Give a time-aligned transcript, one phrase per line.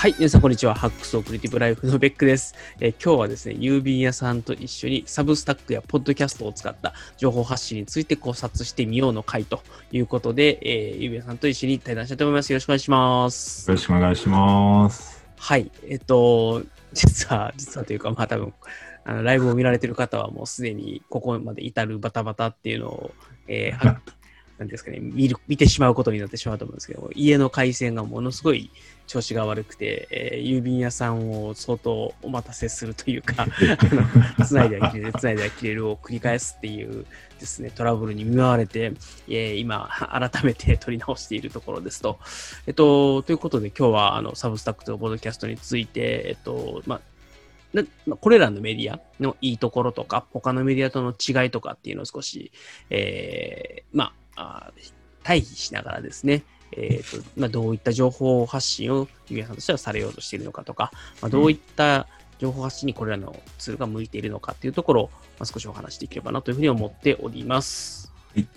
[0.00, 0.74] はい、皆さんこんにちは。
[0.74, 12.50] ハックスオクリティブライフのベックです、えー今日はですね、郵便屋さんと一緒にサブスタックやポッドキャストを使った情報発信について考察してみようの回ということで、えー郵便屋さんと一緒に対談したいと思います。
[12.50, 13.70] よろしくお願いします。
[13.70, 15.22] よろしくお願いします。
[15.36, 16.62] はい、えっと、
[16.94, 18.54] 実は、実はというか、まあ多分、
[19.04, 23.10] あのライブを見られてる方はもうすでにここまで至るバタバタっていうのを、
[23.48, 24.00] えーは
[24.60, 28.70] なんですかね、見る、見てしまうことになってしまうと思うんですけども、家の回線がものすごい
[29.10, 33.44] 調子が悪くて、えー郵便屋さんを相当お待たせするというか、
[34.46, 37.04] つないでは切れる、つないでは切れるを繰り返すっていう
[37.40, 38.92] ですね、トラブルに見舞われて、
[39.28, 42.20] えー今、改めて取り直しているところですと。
[42.68, 47.00] えっと、ということで今日は、あの、サブスタックとポッドキャストについて、えっと、ま
[47.74, 47.80] あ、
[48.20, 52.52] これらのメディアのいいところとか、他のメディアとの違いとかっていうのを少し、
[52.90, 54.72] えーまあ、
[55.24, 62.06] 対比しながらですね、えーとまあ、どういった情報発信をユビアさんとしてはされようとしているのかとか、まあ、どういった
[62.38, 68.12] 情報発信にこれらのツールが向いているのかっていうところを、まあ、少しお話しできればなというふうに思っております。
[68.34, 68.48] はい。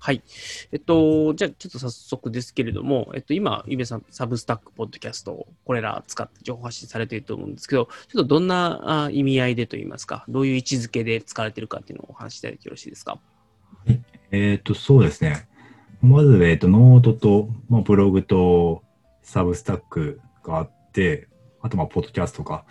[0.00, 0.22] はい。
[0.70, 13.18] えっと、じゃあちょっと早速ですけれども、えっと、今、ゆべさん、サブスタック、ポッドキャスト、これら使って情報発信されていると思うんですけど、ちょっとどんなあ意味合いでといいますか、どういう位置づけで使われているかっていうのをお話しいただいてよろしいですか？
[14.30, 15.48] えっ、と、そうですね。
[16.00, 18.82] まず、えっ、と、ノートと、まあ、ブログと、
[19.22, 21.28] Substack があって、
[21.60, 22.64] あと、まあ、ポッドキャストとか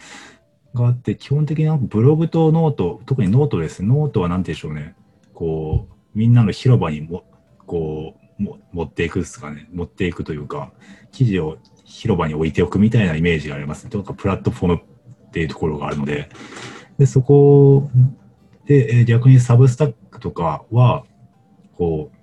[0.73, 3.83] があって、基本的にはブログと note、特にノートです。
[3.83, 4.95] ノートは何て言うんでしょうね。
[5.33, 7.25] こう、みんなの広場にも、
[7.65, 9.67] こう、も持っていくですかね。
[9.71, 10.71] 持っていくというか、
[11.11, 13.89] 記事を広場に置いておくみたいなイメージがありますね。
[13.89, 16.29] とか、プラットフォームっていうところがあるので、
[16.97, 17.89] で、そこ
[18.65, 21.03] で、逆にサブスタックとかは、
[21.77, 22.16] こう、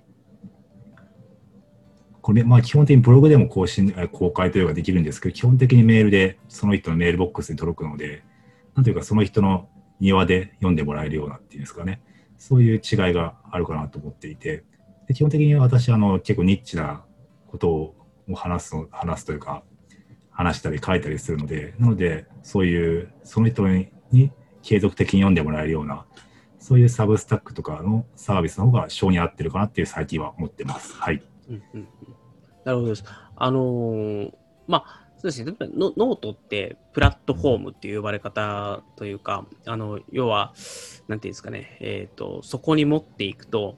[2.25, 8.23] これ、まあ基本的にブログでも更新、公開というかできるんですけど、基本的にメールでその人のメールボックスに届くので、
[8.73, 12.01] なんというかその人の庭で読んでもらえるようなっていうんですかね、
[12.39, 14.63] そういう違いがあるかなと思っていて、
[15.07, 17.05] で基本的に私、あの、結構ニッチな
[17.45, 17.95] ことを
[18.33, 19.61] 話す、話すというか、
[20.31, 23.91] 話したり書いたりするので、なので、そういう、その人に
[24.63, 26.07] 継続的に読んでもらえるような、
[26.57, 30.95] そういうサブスタックとかのサービスの方が性に合ってるかなっていう最近は思ってます。
[30.95, 31.21] はい。
[32.65, 33.05] なるほどです。
[33.35, 34.33] あのー
[34.67, 40.53] まあ、そうですね、ノノートってプラットフォームっていう呼ばれ方というか、あの要は、
[41.07, 43.77] なんていうんですかね、えっ、と、そこに持っていくと、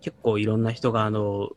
[0.00, 1.50] 結構いろんな人が、あの、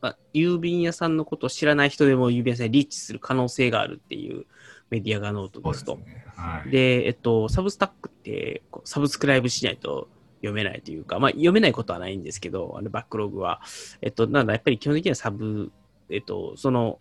[0.00, 4.46] まあ、郵便屋さんのことを知らない人でも郵便屋さんにリーチする可能性があるっていう
[4.90, 5.96] メディアがノートですと。
[5.96, 6.24] ね。
[6.34, 6.70] はい。
[6.70, 10.08] で、えっと、 Substack ってサブスクライブしないと
[10.42, 13.62] 読めないというか、まあ、読めないことはないんですけど、あのバックログは。
[14.02, 15.72] えっと、なんだ、やっぱり基本的にはサブ、
[16.10, 16.98] えっと、その、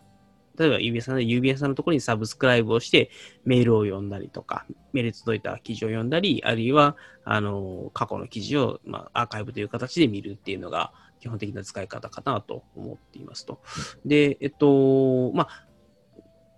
[0.57, 3.09] 例えば郵便屋さんで郵便屋さんのところにサブスクライブをして
[3.45, 13.61] メールを読んだりとか、メール届いた記事を読んだり、あるいは、あの、過去の記事を、まあ、アーカイブという形で見るっていうのが基本的な使い方かなと思っていますと。
[14.05, 15.67] で、えっと、まあ、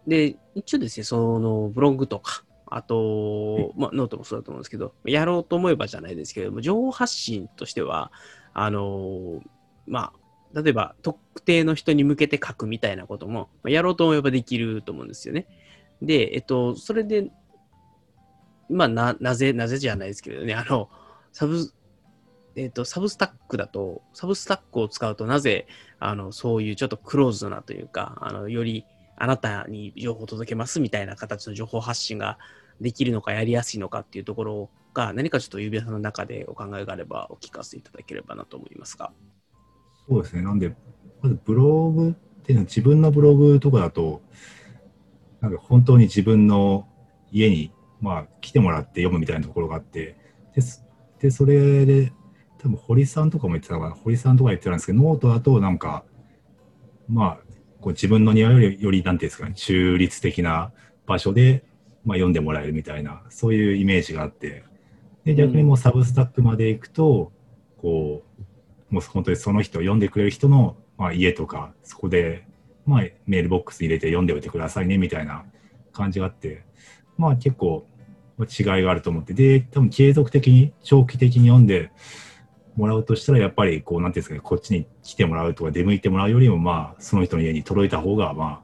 [0.07, 2.44] で、一応ですね、そのブログとか、
[2.75, 8.11] あと、まあ、ノートもそうだと思うんですけど、やろうと思えばじゃないですけれども、情報発信としては、
[8.53, 9.41] あの、
[9.85, 10.11] ま
[10.56, 15.47] あ、例えば特定の人に向けて書くみたいなことも、まあやろうと思えばできると思うんですよね。
[16.01, 17.29] で、えっと、それで、
[18.69, 20.89] まあ、な、なぜ、なぜじゃないですけれどね、あの、
[21.31, 21.72] サブ、
[22.56, 25.67] えっと、サブスタックだと、サブスタックを使うとなぜ、
[26.00, 28.85] あの、そういうちょっとクローズドなというか、あの、より
[29.16, 32.38] あなたに情報を届けますみたいな形の情報発信が
[32.81, 39.11] できるのかやりやすいのかっていうところが何かちょっと指輪さんの中でお考えがあればお聞かせいただければなと思いますが。
[40.07, 40.41] そうですね。
[40.41, 40.75] なんで、
[41.22, 42.13] まずブログっ
[42.44, 44.22] ていうのは自分のブログとかだと、
[45.39, 46.88] なんか本当に自分の
[47.31, 50.17] 家に、まあ、来てもらって読むみたいなところがあって、
[51.19, 52.12] で、それで、
[52.59, 56.03] 多分堀さんとかも言ってたかな、堀さんとか言ってたんですけど、ノートだとなんか、
[57.07, 57.38] まあ、
[57.80, 60.71] こう自分の庭より、より、なんていうんですかね、中立的な
[61.06, 61.65] 場所で、
[62.05, 64.63] まあ、読んでもらえるみたいな、そういうイメージがあって、
[65.25, 67.31] で、逆にもう Substack まで行くと、
[67.77, 68.23] こ
[68.91, 72.45] う、もう本当にその人、読んでくれる人の、まあ、家とか、そこで、
[72.85, 75.45] まあ、メールボックスに入れて読んでおいてくださいね、みたいな
[75.94, 76.63] 感じがあって、
[77.17, 77.88] まあ結構
[78.38, 81.91] まあ違いがあると思って、で、多分継続的に、長期的に読んで
[82.75, 88.61] もらうとしたら、やっぱり、こう、なんていうんですかね、こっちに来てもらうとか、出向いてもらうよりも、まあ、その人の家に届いた方が、まあ、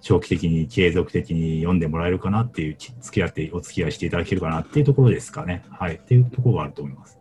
[0.00, 5.64] 長期的に継続的に読んでもらえるかなっていう、き付き合って、お付き合いしていただけるかなっていうところですかね。
[5.70, 5.96] はい。
[5.96, 7.18] っていうところがあると思います。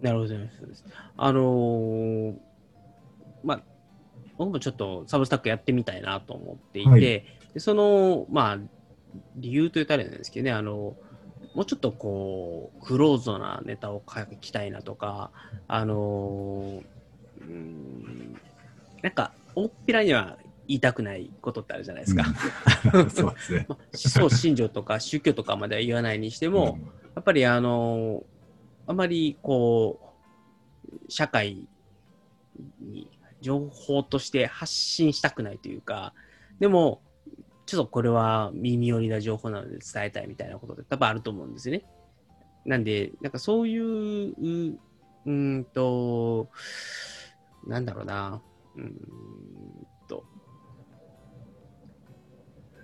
[0.00, 0.84] なるほど、です。
[1.16, 2.34] あのー
[3.42, 3.62] まあ、
[4.38, 8.58] 僕もちょっとサブスタックやってみたいなと思っていて、はいでその、まあ、
[9.36, 10.96] 理由と言ったらあれなんですけどね、あの、
[11.54, 15.32] もうちょっとこう、クローズドなネタを書きたいなとか、
[15.66, 16.80] あの、
[17.40, 18.40] うん、
[19.02, 20.38] なんか、大っぴらには
[20.70, 22.24] 言いたくないことってあるじゃないですか。
[22.94, 23.66] うん そうですね。
[23.68, 26.78] まあ思想、信条とか宗教とかまでは言わないにしても、
[27.16, 28.22] やっぱりあの、
[28.86, 30.14] あまりこ
[30.88, 31.66] う、社会
[32.80, 36.14] に情報として発信したくないというか、
[36.60, 37.02] でも、
[37.66, 41.84] ちょっとこれは耳寄りな情報なので伝えたいみたいなことって多分あると思うんですよね。
[42.64, 44.76] なんで、なんかそういう、
[45.26, 46.48] うんと、
[47.66, 48.40] なんだろうな、
[48.76, 49.99] うーんと、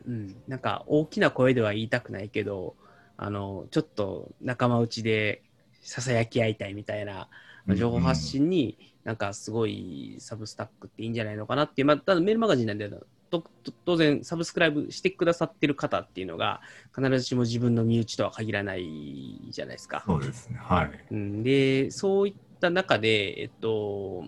[0.06, 2.76] うん、なんか大きな声では言いたくないけど、
[3.16, 5.42] あの、ちょっと仲間内で
[5.82, 7.28] 囁き合いたいみたいな、
[7.66, 12.88] まあ情報発信に、なんかすごいサブスタックっていいんじゃないのかなっていう、まあ、ただメールマガジンなんで、
[13.30, 16.60] とと当然サブスクライブしてくださってる方っていうのが、
[16.94, 20.04] 必ずしも自分の身内とは限らないじゃないですか。
[20.06, 20.58] そうですね。
[20.58, 20.90] はい。
[21.10, 24.24] うん、で、そういった中で、えっと、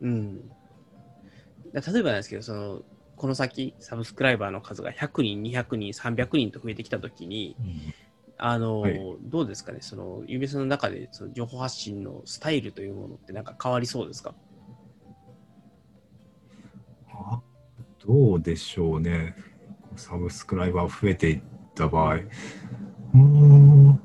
[0.00, 0.40] うん。
[1.72, 2.82] 例えばなんですけど、その、
[3.18, 7.56] この先、サブスクライバーの数が100人、200人、300人と増えてきたときに、
[8.38, 14.34] あの、はいどうですかね、その、ゆめさんの中で、その情報発信のスタイルというものってなんか変わりそうですか？
[17.12, 17.40] あ
[18.06, 19.34] どうでしょうね。
[19.96, 21.40] サブスクライバー増えていっ
[21.74, 22.14] た場合。
[22.14, 24.00] うーん。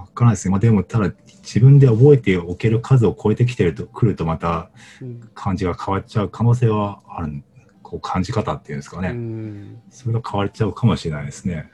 [0.00, 0.52] わからないですね。
[0.52, 1.12] まあ、でも、ただ、
[1.42, 4.70] 自分で覚えておける数を超えてきてると、くるとまた
[5.00, 5.20] うん。
[5.34, 7.42] 感じが変わっちゃう可能性はある。
[7.86, 9.10] こう感じ方っていうんですかね。
[9.10, 11.70] うんそれが変わっちゃうかもしれないですね。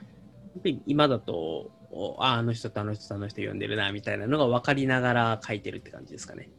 [0.85, 6.51] 今だと、おああの人とあの人とあの人呼んでるなみたいなのが分かりながら書いてるって感じですかね。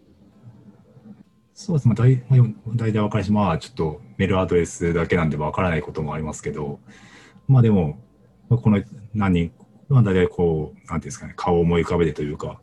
[1.55, 1.95] そうですね。
[1.95, 6.81] 大まあ大体わかるし、まあ、ちょっとメールアドレスだけなんでわからないこともありますけど、
[7.47, 8.03] まあでも、
[8.49, 8.83] まあこの
[9.15, 9.53] 何人、
[9.89, 12.61] まあ大体こう、なんていうんですかね、顔を思い浮かべてというか、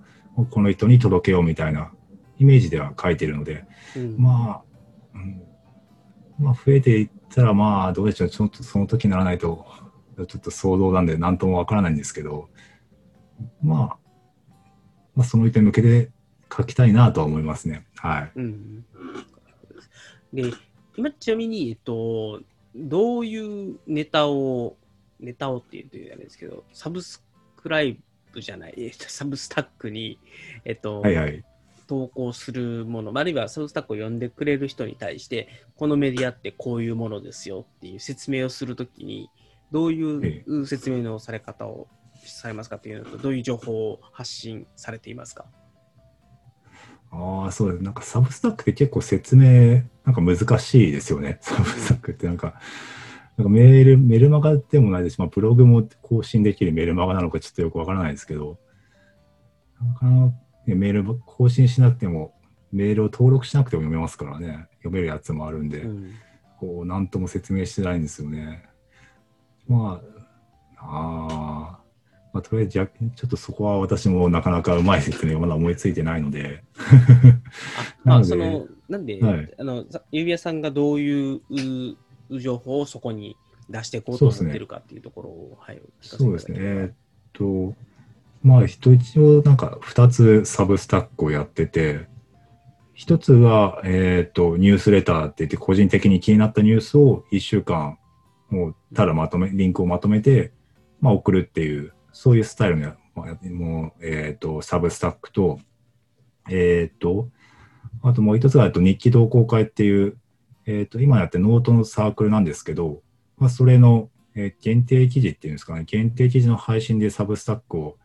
[0.50, 1.92] この人に届けようみたいな
[2.38, 3.66] イメージでは書いてるので、
[3.96, 4.64] うんま
[5.14, 5.42] あ、うん、
[6.40, 9.66] まあ増えていったら、まあどうでしょう、ちょっとその時にならないと、
[10.18, 12.50] ちょっと想像なんで何ともわからないんですけど、
[13.62, 13.98] まあ、
[15.16, 16.12] まあその人に向けて
[16.56, 17.86] 書きたいなとは思いますね。
[17.96, 18.32] はい。
[18.36, 18.86] うん、
[20.34, 20.52] で、
[20.98, 22.42] 今ちなみに、えっと、
[22.76, 24.78] どういうネタを、
[25.22, 27.24] ネタをって言うとあれですけど、サブス
[27.56, 28.00] クライ
[28.34, 30.20] ブじゃない、えっと、サブスタックに、
[30.66, 31.44] えっと、はいはい。
[31.88, 39.30] 投稿するもの、あるいはサブスタックを呼んでくれる人に対して、このメディアってこういうものですよっていう説明をするときに、
[39.74, 45.46] どうえいう説明のされ方をされますかっていうのと、どういう情報を発信されていますか？
[47.12, 47.84] ああ、そうです。
[47.84, 51.40] なんかサブスタックって結構説明、なんか難しいですよね。
[51.42, 52.62] サブスタックってなんか、
[53.38, 55.16] なんかメール、メルマガでもないです。
[55.16, 58.60] し、まあ、ブログも更新できるメルマガなのかちょっとよくわからないですけど、
[59.80, 60.34] なかなか
[60.68, 62.34] ねメール更新しなくても、
[62.72, 64.68] メールを登録しなくても読めますからね。
[64.78, 66.14] 読めるやつもあるんで、うん。
[66.60, 68.64] こう、なんとも説明してないんですよね。
[69.68, 70.02] ま
[70.78, 71.82] あ、ああ、
[72.34, 79.54] まあ、とりあえずじゃ、ちょっとそこは私もなかなかうまい説明まだ思いついてないので、あまあ、 なのでその、なんで、はい。
[79.58, 81.98] あの、さ指輪さんがどういうう
[82.40, 83.36] 情報をそこに
[83.70, 86.58] 出していこうと思ってるかっていうところを、はい、そうですね。
[86.60, 86.94] えーっ
[87.34, 87.76] と、
[88.44, 92.08] まあ、人一応なんか2つサブスタックをやってて、
[92.94, 97.98] 一つは、えーっと、ニュースレターって言って、個人的に気になったニュースを1週間、
[98.50, 100.52] もう、ただまとめ、リンクをまとめて、
[101.00, 105.60] まあ、送るっていう、そういうスタイルの、まあ、もう、えーっと、 Substack と、
[106.50, 107.30] えーっと、
[108.04, 110.18] あともう一つが、えっと日記同好会っていう、
[110.72, 113.02] えーと、今やってノートのサークルなんですけど、
[113.38, 117.98] まあ、それの、えー限定記事っていうんですかね、限定記事の配信で Substack を、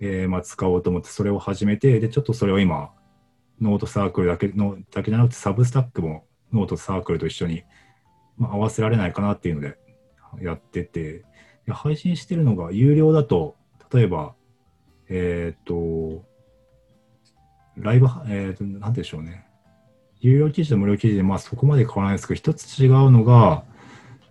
[0.00, 2.92] えーまあ、使おうと思って、それを始めて、で、ちょっとそれを今、
[3.60, 7.64] ノートサークルだけのだけじゃなくて、 Substack もノートサークルと一緒に、
[8.38, 9.76] まあ、合わせられないかなっていうので
[10.40, 11.24] やってて、
[11.66, 13.56] で配信してるのが有料だと、
[13.92, 14.34] 例えば、
[15.10, 16.24] えっ、と、
[17.76, 19.47] ライブ、えっ、と、なんでしょうね。
[20.20, 23.64] 有料記事と無料記事で、まあそこまで変わらないですけど、一つ違うのが、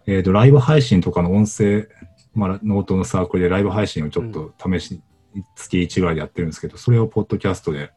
[0.06, 1.88] えっ、と、ライブ配信とかの音声、
[2.34, 5.02] まあ、ノートのサークルでライブ配信をちょっと試し、
[5.56, 7.92] 月1ぐらいでやってるんですけど、それをポッドキャストで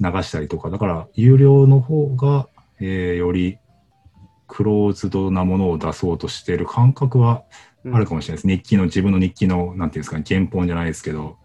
[0.00, 2.48] 流したりとか、だから、有料の方が、
[2.80, 3.58] えーより
[4.48, 7.44] クローズドなものを出そうとしている感覚は
[7.92, 8.48] あるかもしれないです。
[8.48, 11.36] 日記の、自分の日記の、なんていうんですかね、原本じゃないですけど、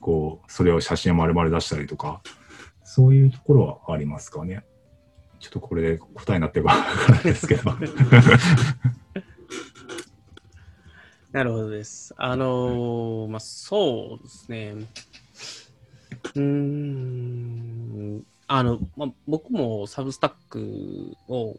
[0.00, 2.22] こう、それを写真を丸々出したりとか、
[2.82, 4.64] そういうところはありますかね。
[5.44, 7.70] ちょっとこれで答えになってるか わからないですけど。
[11.32, 12.14] なるほどです。
[12.16, 14.74] あのーまあ、そうですね。
[16.34, 21.56] うーん、あの、まあ、僕もサブスタックを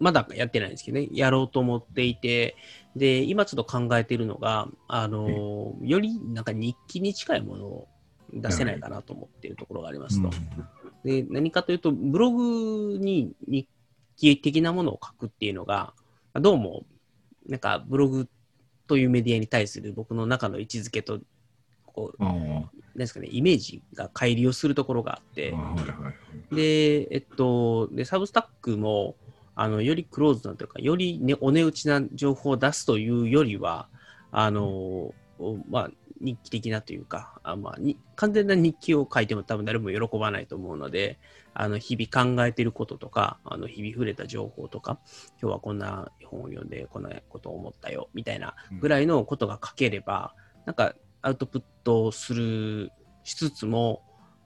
[0.00, 2.56] まだやってないんですけどね、やろうと思っていて、
[2.96, 7.88] で、今ちょっと考えているのが、あのーよりなんか日記に近いものを
[8.32, 10.30] 出せないかなと思っているところがありますと。
[11.04, 13.68] で、何かというと、ブログに日
[14.16, 15.94] 記的なものを書くっていうのが、
[16.34, 16.84] どうも、
[17.48, 18.28] なんかブログ
[18.86, 21.20] というメディアに対する僕の中の位置づけと、
[21.86, 25.54] こう、なんですかね、イメージが乖離をするところがあって。
[26.52, 29.14] で、えっと、で、サブスタックも、
[29.54, 33.88] あの、よりクローズなというか、より、ね、お値打ちな情報を出すというよりは、
[34.30, 35.14] あの、
[35.68, 41.18] まあ、日記的なというか、あまあ、に完全な日記を書いても多分誰も喜ばないと思うので、
[41.54, 44.98] あの、日々考えていることとか、あの、日々触れた情報とか、
[45.40, 50.34] 今日はこんな本を読んで、こんなことを思ったよ、みたいなぐらいのことが書ければ、
[50.66, 52.92] なんか、アウトプットする、
[53.24, 54.02] しつつも、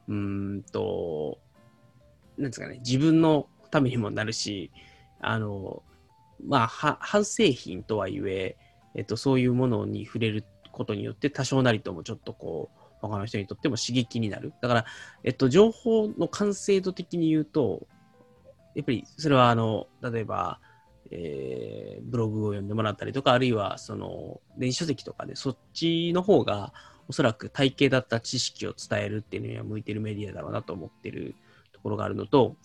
[0.08, 1.38] うんと、
[2.36, 4.70] なんですかね、自分のためにもなるし、
[5.20, 5.82] あの、
[6.44, 8.56] まあ、は反製品とはいえ、
[8.94, 14.52] えっと、そういうものに触れることによって、多少なりともちょっとこう、他の人にとっても刺激になる。
[14.60, 14.84] だから、
[15.24, 17.86] えっと、情報の完成度的に言うと、
[18.74, 20.60] やっぱりそれは、あの、例えば、
[21.10, 26.72] えーブログを読んでもらったりとか、あるいは、その、電子書籍とかで、そっちの方が、
[27.08, 31.34] おそらく体系だった知識を伝えるっていうのには向いてるメディアだろうなと思ってる
[31.72, 32.56] ところがあるのと、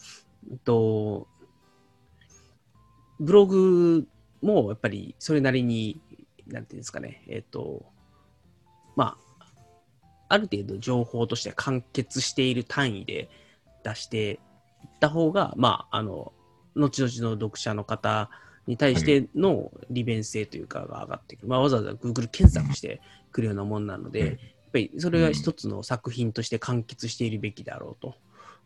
[0.49, 1.27] えっと、
[3.19, 4.07] ブログ
[4.41, 5.99] もやっぱりそれなりに、
[6.47, 7.85] なんていうんですかね、えっと、
[8.97, 9.45] まあ、
[10.27, 13.29] ある程度情報として完結している単位で
[13.83, 14.39] 出していっ
[14.99, 16.33] た方が、まあ、あの、
[16.75, 18.29] 後々の読者の方
[18.65, 21.47] に対しての利便性というかが上がってくる。
[21.47, 22.99] まあ、わざわざ Google 検索して
[23.31, 28.15] くるようなもんなので、うんやっぱりそれが一つの作品として完結しているべきであろうと。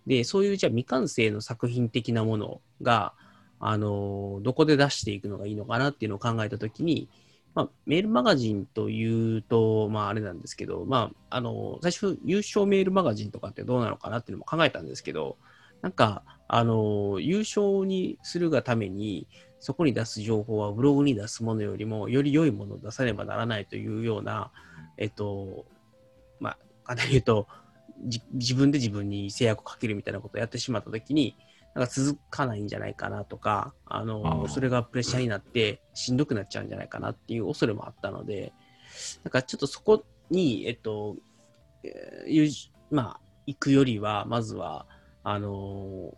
[0.08, 3.14] で、そういうじゃあ未完成の作品的なものが、
[3.60, 7.08] あの、どこで出していくのがいいのかなっていうのを考えたときに、
[7.54, 15.38] まあ、メールマガジンというと、まあ、あれなんですけど、まあ、あの、最初、優勝メールマガジンとかってどうなのかなっていうのも考えたんですけど、
[15.82, 19.28] なんか、あの、優勝にするがために、
[19.60, 24.52] そこに出す情報はブログに出すものよりも、より良いものを出さねばならないというような、
[24.98, 25.66] えっと、
[26.40, 27.48] まあ、簡単に言うと、
[28.34, 31.36] 自分で自分に制約をかけるみたいなことをやってしまったときに、
[31.74, 38.54] なんか続かないんじゃないかなとか、あの、それがプレッシャーになってしんどくなっちゃうんじゃないかなっていう恐れもあったので、
[39.24, 41.16] なんかちょっとそこに、えっと、
[41.84, 44.86] えーまあ、行くよりは、まずは、
[45.24, 46.14] あの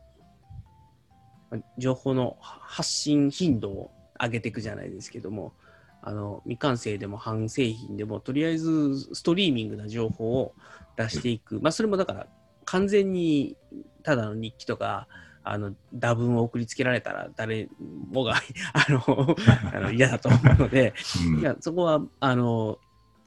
[1.51, 5.53] まあ情報の発信頻度を上げていくじゃないですけども、
[6.01, 10.53] あの未完成でも半製品でも、とりあえずストリーミングな情報を
[10.97, 12.27] 出していく、まあ、それもだから、
[12.65, 13.55] 完全に
[14.03, 15.07] ただの日記とか、
[15.43, 17.69] あの打文を送りつけられたら、誰
[18.11, 18.35] もが
[18.73, 19.35] あの
[19.73, 20.93] あの 嫌だと思うので、
[21.27, 22.79] うんいや、そこは、あの、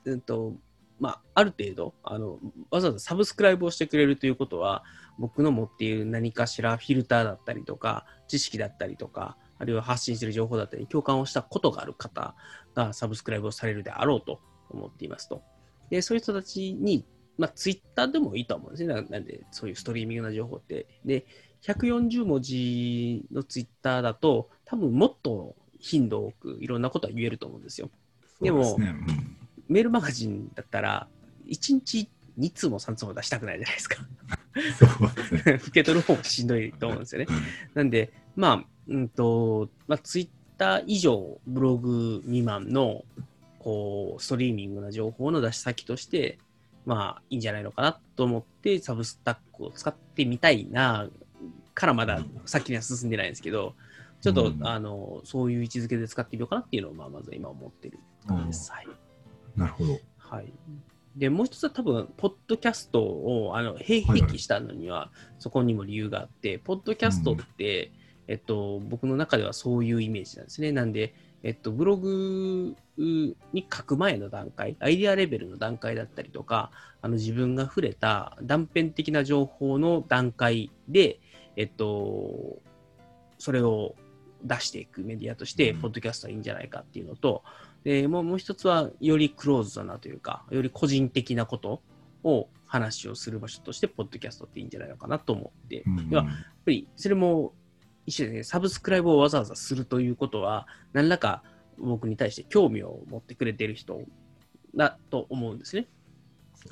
[0.05, 0.55] うんと、
[0.99, 2.39] まあ、ある程度あの、
[2.71, 4.85] わざわざサブスクライブをしてくれるということは、
[5.19, 12.35] 僕の持っている何かしらフィルターだったりとか、知識だったりとか、あるいは発信している情報だったり、共感をしたことがある方
[12.75, 15.43] がサブスクライブをされるであろうと思っていますと。
[15.91, 17.07] で、そういう人たちに、
[17.39, 18.95] まあ、ツイッターでもいいと思うんですね。
[18.95, 20.87] ななんで、そういうストリーミングな情報って。
[21.05, 21.27] で、
[21.67, 27.91] 140文字のツイッターだと、多分もっと頻度多くいろんなことは言えると思うんですよ。
[28.41, 29.37] でもねうん
[29.69, 31.09] メールマガジンだったら、
[31.47, 32.09] 1日
[32.39, 33.97] 2通も3通も出したくないじゃないですか。
[34.79, 35.55] そうですね。
[35.67, 37.27] 受け取る方もしんどいと思うんですよね。
[37.75, 43.05] なんで、まあ、うんと、まあ、ツイッター以上、ブログ未満の、
[43.59, 46.39] こう、ストリーミングな情報の出し先として、
[46.85, 51.09] まあ、いいんじゃないのかなと思って、サブスタックを使ってみたいな、
[51.77, 53.75] からまだ先には進んでないんですけど、
[54.23, 57.99] ちょっと、うんあの、そういう位置づけで使ってみようかなっていうのを、まあ、まず今思ってる
[58.47, 58.73] です。
[58.73, 58.87] はい。
[59.55, 59.99] なるほど。
[60.17, 60.53] はい。
[61.17, 67.93] で、もう一つは多分、ポッドキャストをあの併はいはい併記したのには、そこにも理由があって、ポッドキャストって、
[68.27, 70.73] えっと、僕の中ではそういうイメージなんですね。
[70.73, 73.37] なんで、えっと、ブログに
[73.73, 76.71] 書く前の段階、アイデアレベルの段階だったりとか、
[77.03, 81.21] あの自分が触れた断片的な情報の段階で、
[81.57, 82.61] えっと、
[83.39, 83.95] それを
[84.43, 85.81] 出していくメディアとして、うん。
[85.81, 87.43] ポッドキャストはいいんじゃないかっていうのと、
[87.85, 91.83] でもうもう一つは、よりクローズだなというか、より個人的なこと
[92.23, 96.11] を話をする場所として、ポッドキャストっていいんじゃないのかなと思って、うん。
[96.11, 96.31] やっぱ
[96.67, 97.53] りそれも
[98.07, 101.43] 一緒でね、サブスクライブをわざわざするということは、何らか
[101.79, 104.01] 僕に対して興味を持ってくれてる人
[104.75, 105.87] だと思うんですね。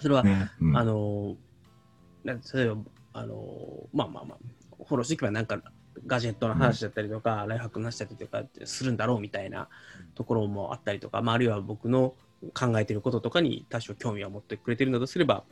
[0.01, 0.77] それは、ねうん。
[0.77, 1.37] あの、
[2.25, 2.77] 例えば、
[3.13, 4.39] あの、まあまあまあ、
[4.79, 5.61] フォローしていけばなんか
[6.07, 9.69] ガジェットの話だったりとか、ライフハックの話だったりとかってするんだろうみたいな
[10.15, 12.15] ところもあったりとか、まあ、あるいは僕の
[12.53, 15.45] 考えていることとかに多少興味を持ってくれてるのだとすれば、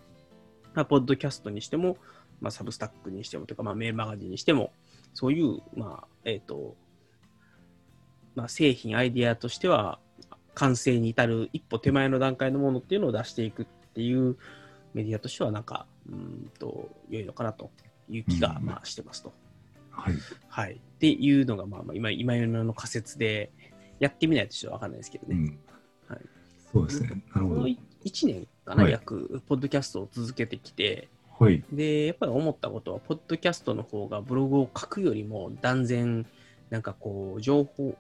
[0.74, 1.96] まあ、ポッドキャストにしても、
[2.40, 4.72] まあ、サブスタックにしてもとか、まあ、メールマガジンにしても、
[5.14, 6.76] そういう、まあ、えっ、と、
[8.34, 9.98] まあ、製品、アイディアとしては、
[10.54, 14.36] 完成に至る一歩手前の段階のものっていうのを出していくっていう
[14.92, 17.70] メディアとしては、なんか、うーんと、良いのかなと
[18.09, 19.32] いう気が、うんまあ、してますと。
[19.90, 20.14] はい。
[20.49, 20.73] はい。
[20.75, 23.50] っていうのが、まあ、まあ今、今の仮説で、
[23.99, 25.37] やってみないとちょっとわかんないですけどね。
[25.37, 25.59] うん
[26.09, 26.21] はい
[26.73, 27.23] そうですね。
[27.35, 27.68] なるほどこの。
[27.68, 31.62] 1年かな、はい約、ポッドキャストを続けてきて、はい。
[31.71, 36.26] で、やっぱり思ったことは、ポッドキャストの方がブログを書くよりも断然、
[36.71, 37.97] なんかこう、情報、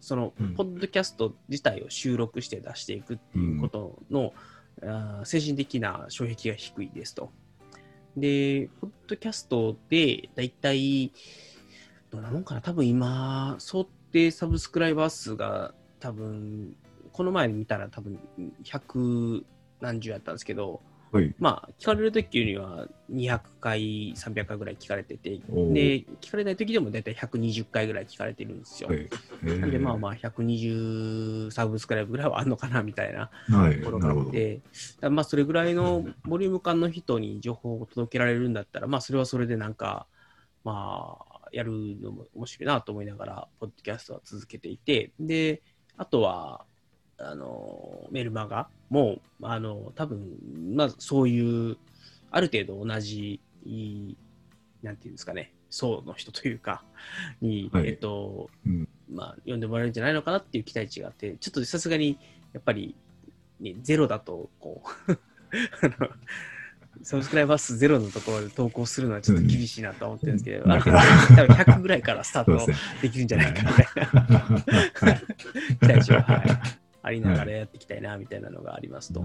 [0.00, 4.34] そのうん、ポッドキャスト自体を収録して出していくっていうことの、
[4.82, 7.30] あー精神的な障壁が低いですと。
[8.16, 11.12] で、ポッドキャストで、だいたい、
[12.10, 16.76] どんなもんかな、多分今、想定サブスクライバー数が、多分、
[17.12, 18.18] この前見たら多分、
[18.64, 19.44] 百
[19.80, 21.34] 何十やったんですけど、はい。
[21.38, 25.40] まあ、聞かれるときには200回、300回ぐらい聞かれてて、で、
[26.20, 28.90] 聞かれないときでも大体120回ぐらい聞かれてるんですよ。
[28.90, 29.08] はい。
[29.46, 29.96] えなんで、まああ。
[29.96, 33.78] まあ、120サブスクライブぐらいはあるのかなみたいなはい。
[33.80, 33.98] ところ。
[33.98, 34.66] があって、だか
[35.02, 40.06] らまあ、それぐらいのボリューム感の人に情報を届けられるんだったら、まあ、それはそれでなんか、
[40.62, 45.62] まあ、やるのも面白いなと思いながら、ポッドキャストは続けていて、で、
[45.96, 46.66] あとは、
[47.20, 48.68] あの、メルマガ？
[48.88, 50.38] も、あの、多分、
[50.74, 51.76] まあ、そういう、
[52.30, 54.16] ある程度同じ、い
[54.82, 56.82] なんていうんですかね、層の人というか、
[57.40, 57.88] に、はい。
[57.88, 58.88] えっと、うん。
[59.12, 62.18] まあ、読んでもらえるんじゃないのかなっていう期待値があって、ちょっとさすがに、
[62.52, 62.94] やっぱり、
[63.60, 65.12] ね、ゼロだと、こう、
[65.82, 66.10] あの、
[67.02, 70.72] サブスクライバー数ゼロのところで投稿するのはちょっと厳しいなと思ってるんですけど、うん。
[70.72, 71.02] ある程度、
[71.36, 72.66] 多分100ぐらいからスタート
[73.02, 74.20] できるんじゃないかみたいな。
[74.94, 75.22] はい。
[75.80, 79.24] 期待値は、はい、ありながらやっていきたいなみたいなのがありますと。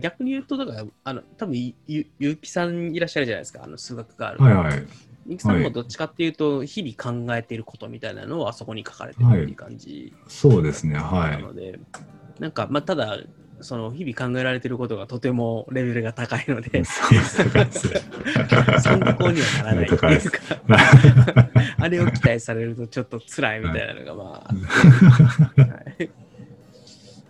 [0.00, 4.42] 逆に言うと、だから、あの、多分ゆ、ゆきさんいらっしゃるじゃないですか、あの、数学がある。
[4.42, 4.86] はいはい。
[5.26, 10.96] ゆうきさんもどっちかっていうと、日々考えていることみたいなのをあそこに書かれてるっていう感じそうですね。
[10.96, 11.28] は。
[11.28, 11.78] ないので、
[12.38, 13.18] なんか、まあ、ただ、
[13.62, 17.00] その日々考えられていることがとてもレベルが高いので、 参
[19.16, 20.08] 考にはならないっていうか、
[21.78, 25.69] あれを期待されるとちょっと辛いみたいなのが、まあ、はい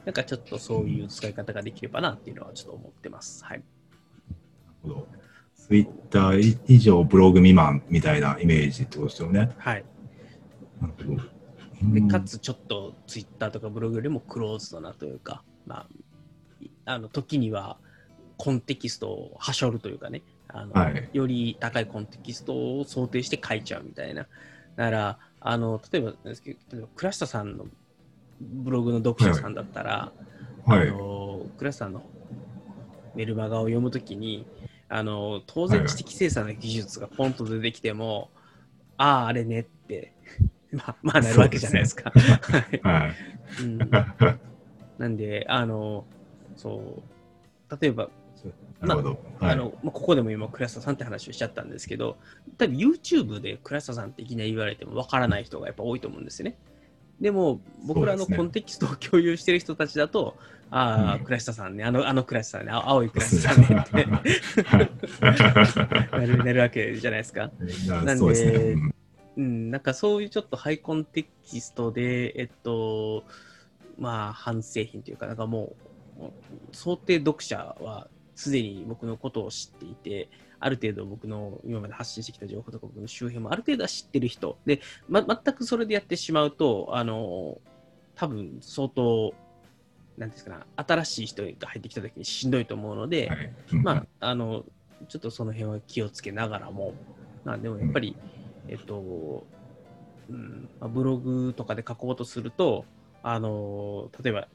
[0.04, 3.44] なんかちょっとそういう使い方ができればなっていうのはちょっと思ってます。
[3.44, 3.62] はい。
[5.56, 9.50] ツイッター以上ブログ未満みたいなイメージってことですよね。
[9.58, 9.84] はい。
[10.80, 11.22] なるほど。
[11.92, 15.86] でうんかつちょっとツイッターとかブログよりもクローズドなというか、まあ、
[16.60, 17.78] いあの時には
[18.36, 24.26] コンテキストをはしょるというかね、あのはいより高いコンテキストを想定して書いちゃうみたいな。
[24.76, 27.66] だから、あの例えばなんですけど、例えば倉下さんの
[28.40, 30.12] ブログの読者さんだったら、
[30.66, 30.90] あはい。
[30.90, 32.02] の倉下さんの
[33.14, 34.46] メルマガを読むときに、
[34.88, 38.30] あの当然知的生産の技術がポンと出てきても、
[38.96, 40.12] ああ、あれねって、
[40.72, 42.12] まあ、まあなるわけじゃないですか。
[44.98, 46.04] なんで、あの、
[46.56, 47.02] そ
[47.68, 48.10] う、例えば。
[49.40, 52.16] あのまあ、ここでも今、倉下さんって話をしちゃったんですけど、
[52.56, 56.56] 多分 YouTube で倉下さんっていきなり言われてもわからない人がやっぱ多いと思うんですよね。
[57.20, 60.36] でも、僕らのコンテキストを共有してる人たちだと、
[60.70, 61.24] ああ、うん。
[61.24, 64.06] 倉下さんね、あの、あの倉下さんね、あ青い倉下さんねって
[66.10, 67.50] なるなるわけじゃないですか。
[68.04, 68.76] なんで
[69.36, 73.24] うん、なんかそういうちょっとハイコンテキストで、えっと、
[73.98, 75.74] まあ、反製品というか、なんかも
[76.18, 76.24] う、
[76.72, 80.28] 想定読者はすでに僕のことを知っていて、
[80.60, 84.58] ある程度僕の今まで発信してきた情報とか僕の周辺もある程度は知ってる人。
[84.66, 87.58] で、ま、全くそれでやってしまうと、あの、
[88.14, 89.34] 多分相当、
[90.18, 94.64] なんですかな、新しい人が入ってきた時にしんどいと思うので、はいうんまあ、 あの、
[95.08, 96.92] ちょっとその辺は気をつけながらも、
[97.44, 98.14] まあ、でもやっぱり、
[98.68, 99.46] えっと、
[100.28, 102.84] うんまあ、ブログとかで書こうとすると、
[103.22, 104.48] あの、例えば、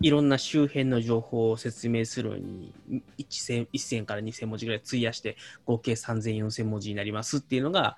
[0.00, 2.72] いろんな周辺の情報を説明するのに
[3.18, 7.96] 1000、千から2000文字ぐらい費やして、合計3000、4000文字になりますっていうのが、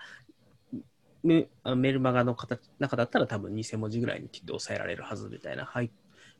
[1.22, 5.90] メルマガの形中だったら多分2000文字ぐらいにきっと抑えられるはずみたいな、ハイ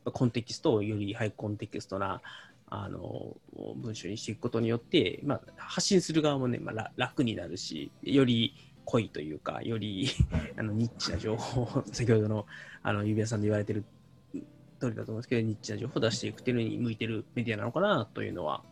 [0.03, 2.21] コンテキストをよりハイコンテキストな
[2.67, 3.35] あの
[3.75, 10.07] 文章にしていくことによって、まあ、発信する側もね、まあ、楽になるし、より濃いというか、より
[10.57, 12.47] あのニッチな情報、先ほどの
[12.81, 13.83] あの指輪さんで言われてる
[14.81, 18.63] 通りだと思うんですけど、ニッチな情報を出していくっていうのに向いてるメディアなのかなというのは、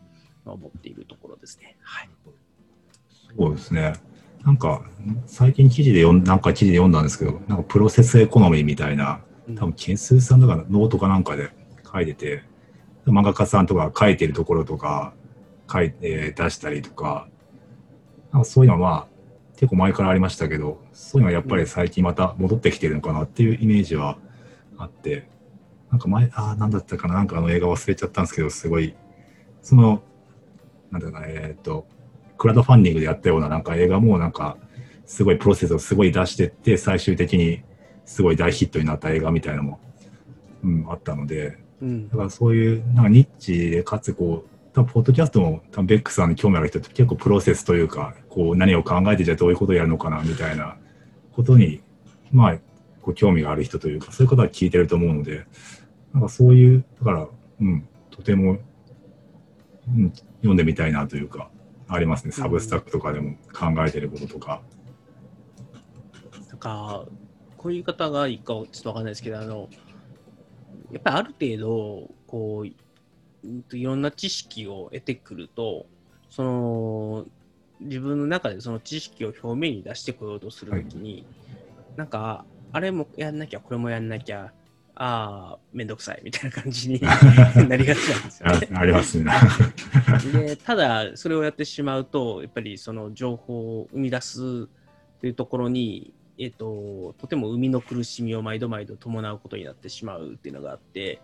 [0.44, 1.76] まあ思っているところですね。
[1.82, 2.10] はい。
[3.38, 3.94] そうですね。
[4.44, 4.82] なんか、
[5.26, 11.50] 最近記事で読ん、なんか記事で読んだんですけど、なんかプロセスエコノミーみたいな、うん多分、ケンスーさんとかノートかなんかで
[11.92, 12.42] 書いてて、
[13.06, 15.12] 漫画家さんとか書いてるところとか、
[15.70, 17.28] 書いて、出したりとか、
[18.32, 19.06] なんかそういうのはまあ、
[19.56, 24.16] 結構前からありましたけど、そういうのはやっぱり最近また戻ってきてるのかなっていうイメージは
[24.78, 25.28] あって、
[25.90, 28.94] なんか前、ああ、なんだったかな、なんかあの映画忘れちゃったんですけど、すごい、
[29.62, 30.02] その、
[30.90, 31.86] なんだろうな、えーっと、
[32.38, 34.56] クラウドファンディングでやったようななんか映画もなんか、
[35.04, 37.62] すごいプロセスをすごい出してって、最終的に
[38.04, 39.80] すごい大ヒットになった映画みたいなのも、
[40.62, 42.08] うん、あったので、うん。
[42.08, 50.76] だからそういう、なんかニッチで、かつこう、多分ポッドキャストも、多分ベックさんに興味ある人って結構プロセスというか、こう何を考えてじゃあどういうことをやるのかなみたいな
[51.32, 51.82] ことに、
[52.30, 52.58] まあ、
[53.02, 55.46] こう興味がある人というか、そういう方は聞いてると思うので、
[56.12, 57.28] なんかそういう、だから、
[57.60, 58.58] うん、とても、
[59.88, 61.50] うん、読んでみたいなというか、
[61.88, 62.32] ありますね。
[62.32, 64.62] サブスタックとかでも考えてることとか。
[66.48, 67.06] なんか、
[67.56, 69.68] こういう方がいいかちょっとわかんないですけど、あの、
[70.92, 75.86] やっぱりある程度、こう、いろんな知識を得てくると、
[76.28, 77.26] その、
[77.80, 81.26] 自分の中でその知識を表面に出してこようとするときに、
[81.96, 84.52] なんか、あれもやんなきゃ、これもやんなきゃ、
[85.02, 87.00] ああ、めんどくさいみたいな感じに
[87.68, 88.68] なりがちなんですよあね。
[88.74, 89.32] ありますね。
[90.30, 94.68] でただそれをやってしまうとやっぱりその情報を生み出す
[95.18, 101.22] というところに、えっととても生みの苦しみを毎度毎度伴うことになってしまうっていうのがあって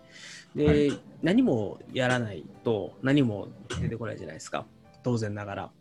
[0.55, 3.47] で、は何もやらないと何も
[3.79, 4.65] 出てこないじゃないですか
[5.03, 5.71] 当然ながら。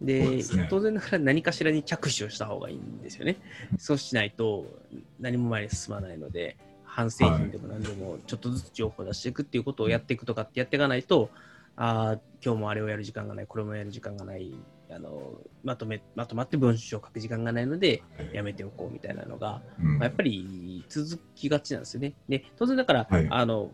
[0.00, 3.36] でね当然ながら何かしらに着手をした方がいいんですよね。
[3.76, 4.64] そうしないと
[5.20, 6.56] 何も前に進まないので、
[6.98, 11.30] 半製品でも何でもちょっとずつ情報を出していくっていうことをやっていくとかってやっていかないと、
[11.76, 14.52] ああ、今日もあれをやる時間がない、これもやる時間がない、
[14.90, 19.98] あのまとめまとまって文章を書く時間がないので、やめておこうみたいなのが、うん。
[19.98, 22.14] まあやっぱり続きがちなんですよね。
[22.28, 23.28] で、当然だから、はい。
[23.30, 23.70] あの、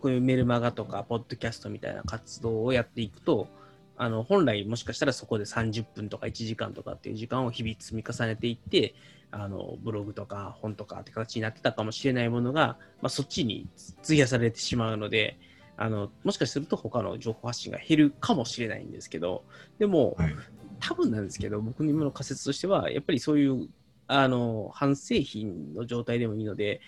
[0.00, 3.48] こういうメルマガとか、ポッドキャストみたいな活動をやっていくと、
[3.96, 8.94] あの本来もしかしたらそこで30分とか1時間とかっていう時間を日々積み重ねていって、
[9.32, 13.68] あのブログとか本とかって形になってたかもしれないものが、まあ、そっちに
[14.02, 15.38] 費やされてしまうので、
[15.76, 19.44] あのもしかすると他の情報発信が減るかもしれないんですけど、
[19.78, 20.34] でも、はい。
[20.80, 23.68] 多分なんですけど、僕の今の仮説としては、やっぱりそういう
[24.06, 26.80] あの半製品の状態でもいいので、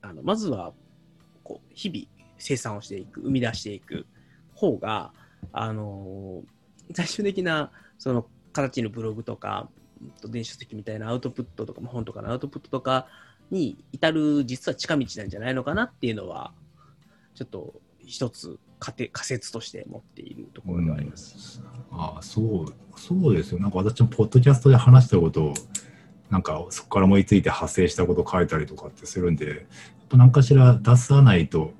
[0.00, 0.72] あのまずは
[1.44, 2.06] こう日々
[2.38, 4.06] 生産をしていく、生み出していく
[4.54, 5.12] 方が、
[5.52, 6.42] あの
[6.94, 9.68] 最終的なその形のブログとか、
[10.28, 13.06] 電子書籍みたいなアウトプットとか、まあ本とかのアウトプットとか
[13.50, 16.52] に至る実は近道なんじゃないのかなっていうのは、
[17.34, 21.62] ちょっと一つ仮定仮説として持っているところではあります。
[21.90, 23.60] ああ、そう、そうですよ。
[23.60, 25.54] なんか私もポッドキャストで話したことを、
[26.30, 29.56] なんかそこから思いついて派生したことを書いたりとかってするんで、やっ
[30.08, 31.72] ぱ何かしら出さないと、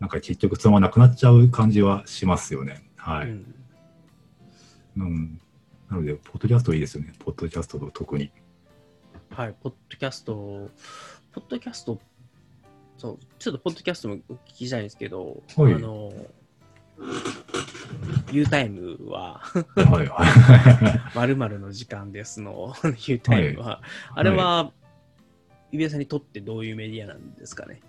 [0.00, 2.82] なんか結局そのままなくなっちゃう感じはしますよね。
[2.96, 3.28] はい。
[3.28, 3.52] うん
[4.96, 5.40] うん。
[5.92, 7.12] なので、ポッドキャストいいですよね。
[7.18, 8.32] ポッドキャストと特に。
[9.28, 10.70] はい、ポッドキャスト、
[11.32, 12.00] ポッドキャスト、
[12.96, 16.10] そう、ちょっとポッドキャストもお聞きしたいんですけど、はいあの、
[18.32, 23.82] ユータイムは、はいは まるの時間ですの、ユータイムは、
[24.14, 24.72] あれは、
[25.72, 27.80] 指輪さんにとってどういうメディアなんですかね？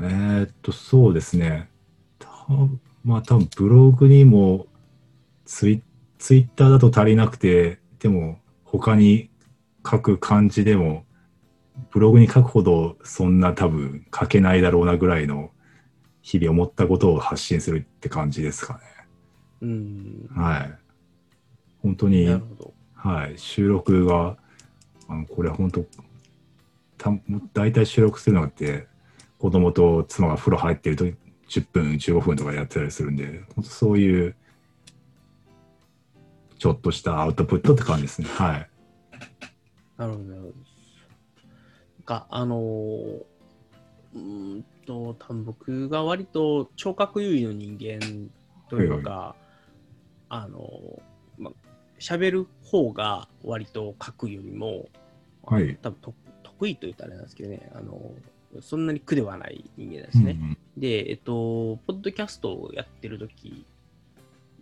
[0.00, 0.04] い。
[0.04, 1.70] えーっと、そうですね。
[2.18, 2.28] た
[3.02, 4.66] まあ多分ブログにも
[5.46, 5.82] ツイ、
[6.20, 9.30] ツイッターだと足りなくて、でも他に
[9.84, 11.04] 書く感じでも、
[11.90, 15.50] ブログに書くほどそんな多分書けないだろうなぐらいの
[16.20, 18.80] 日々思ったことを発信するって感じですかね。
[19.62, 20.78] うん、はい。
[21.82, 22.28] 本当に。
[22.94, 24.36] はい、収録が、
[25.08, 25.86] あのこれ本当、
[26.98, 27.10] た
[27.54, 28.88] 大体収録するのって、
[29.38, 31.06] 子供と妻が風呂入ってると
[31.48, 34.36] 10分、15分とかやってたりするんで、本当そういう、
[36.60, 38.28] ちょっとしたアウトプットって感じですね。
[38.28, 38.70] はい。
[39.96, 40.52] なるほど、なん
[42.04, 43.22] か、あのー
[44.12, 44.18] うー
[44.58, 48.28] んと、多分僕が割と聴覚優位の人間
[48.68, 49.34] というか、
[50.28, 51.52] あのーま、
[51.98, 54.86] 喋る方が割と書くよりも、
[55.42, 58.12] はい多分と得意と言ったらあれなんですけどね、あの
[58.60, 60.36] そんなに苦ではない人間ですね。
[60.38, 63.66] うんで、えっと、ポッドキャストをやってる時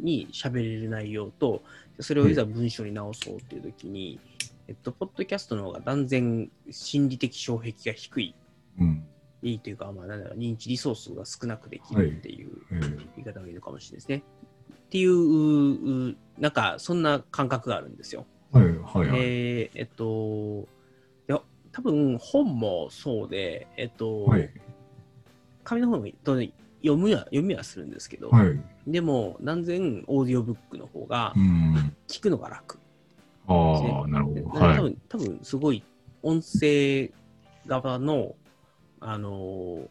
[0.00, 1.62] に喋れる内容と、
[2.00, 4.20] それをいざ文章に直そうっていう時に、
[4.68, 8.34] えっと、ポッドキャストの方が断然心理的障壁が低い、
[8.78, 9.04] うん。
[9.42, 14.22] いいというか、まあ、なんだろう、認知リソースが少なくできるっていうえー言い方がいいのかもしれないですね。
[14.86, 18.26] っていう、うなんか、そんな感覚があるんですよ。
[18.52, 19.20] はいはいはい。
[19.20, 20.66] で、えっと、
[21.28, 21.40] いや、
[21.72, 24.50] 多分本もそうで、えっと、はい。
[25.64, 26.50] 紙の本も当然
[26.80, 28.60] 読むは読みはするんですけど、はい。
[28.86, 31.92] でも断然オーディオブックの方がうん。
[32.06, 32.78] 聞くのが楽。
[33.46, 34.48] ああ、なるほでど。
[34.50, 34.76] はい。
[34.76, 35.82] 多分多分すごい
[36.22, 37.10] 音声
[37.66, 38.34] 側の
[39.00, 39.88] あのー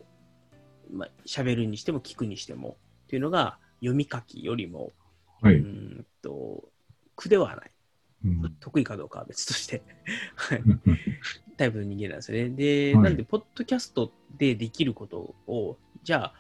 [0.90, 4.94] まあ喋るにしても聞くにしてもっていうのが読み書きよりも、
[5.42, 5.56] はい。
[5.56, 6.70] うーんと
[7.16, 7.72] 苦ではない。
[8.26, 9.84] うん得意かどうかは別として
[10.36, 10.64] はい
[11.58, 12.50] タイプの人間なんですよね。
[12.50, 16.34] で、はいなんで、ポッドキャストでできることを、じゃあ、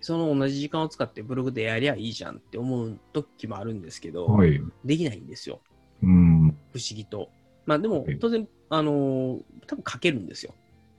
[0.00, 4.60] その同じ時間を使ってブログでやりゃいいじゃんって思う時もあるんですけど、はい。
[4.84, 5.60] できないんですよ。
[6.02, 6.48] うん。
[6.72, 7.28] 不思議と。
[7.66, 10.54] まあでもはい、当然、あのー多分書けるんですよ。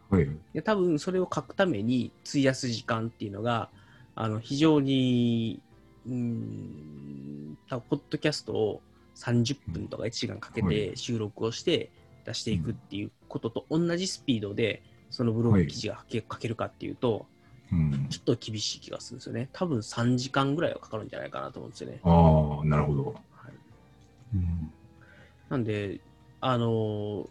[0.09, 0.29] はい。
[0.53, 3.69] で多分それを書くために費やす時間っていうのが、
[4.15, 5.61] あの非常に、
[6.05, 8.81] うーん、多分ポッドキャストを
[9.15, 11.91] 30分とか1時間かけはて収録をして
[12.25, 17.27] 出していくっていうことと同じスピードで、そのブログ記事が書けるかっていうと、
[17.73, 18.07] うん。
[18.09, 19.49] ちょっと厳しい気がするんですよね。
[19.53, 21.99] 多分3時間ぐらいはかかるんじゃないかなと思うんですよね。
[22.03, 23.05] ああ、なるほど。
[23.05, 23.15] はい
[24.35, 24.71] うん
[25.49, 25.99] なんで、
[26.41, 27.27] あのー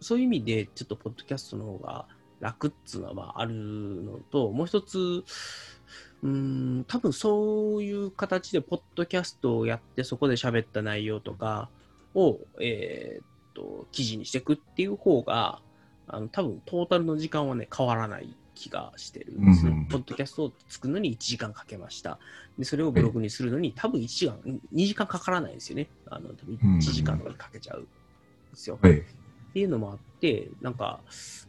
[0.00, 2.06] そういう意味で、ちょっとポッドキャストの方が
[2.40, 6.28] 楽っつうのはまああるのと、もう一つ、うー
[6.80, 11.68] ん、多分そういう形でポッドキャストをやって、そこで喋った内容とか
[12.14, 15.60] を、えーっと、記事にしていくっていう方が、
[16.06, 19.34] あの多分トータルの時間はね、変わらない気がしてる。
[19.38, 22.18] うんうんポッドキャストを作るのに1時間かけました。
[22.58, 25.88] で、それをブログにするのに、多分1時間、2時間かからないんですよね。
[26.06, 27.88] あの、多分1時間とかでかけちゃうんで
[28.54, 28.78] すよ。
[28.82, 28.98] はい。
[28.98, 29.02] っ
[29.52, 31.00] ていうのもあって、なんか、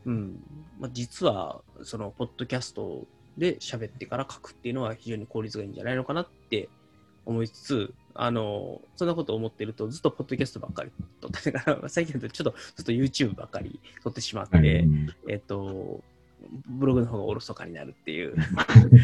[0.05, 0.39] うん、
[0.79, 3.05] まあ、実は、その、ポッドキャスト
[3.37, 6.69] で喋ってから書くっていうのは非常に効率がいいんじゃないのかなって
[7.25, 10.91] 思いつつ、あの、そんなことを思ってると、ずっとポッドキャストばっかり
[11.21, 14.87] 撮ってたから、最近だとちょっと、ずっと YouTube ばっかり撮ってしまって、はい
[15.27, 16.03] えっと、
[16.67, 18.35] ブログの方がおろそかになるっていう、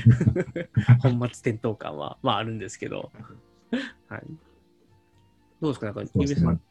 [1.02, 3.12] 本末転倒感は、まああるんですけど、
[4.08, 4.22] はい。
[5.62, 5.86] どうですか？
[5.88, 6.62] なんか、ゆめさん、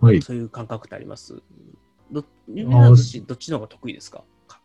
[0.00, 0.22] はい。
[0.22, 1.42] そういう感覚ってあります？
[2.12, 4.22] ど、ゆめさんどっちどっちの方が得意ですか？
[4.48, 4.60] か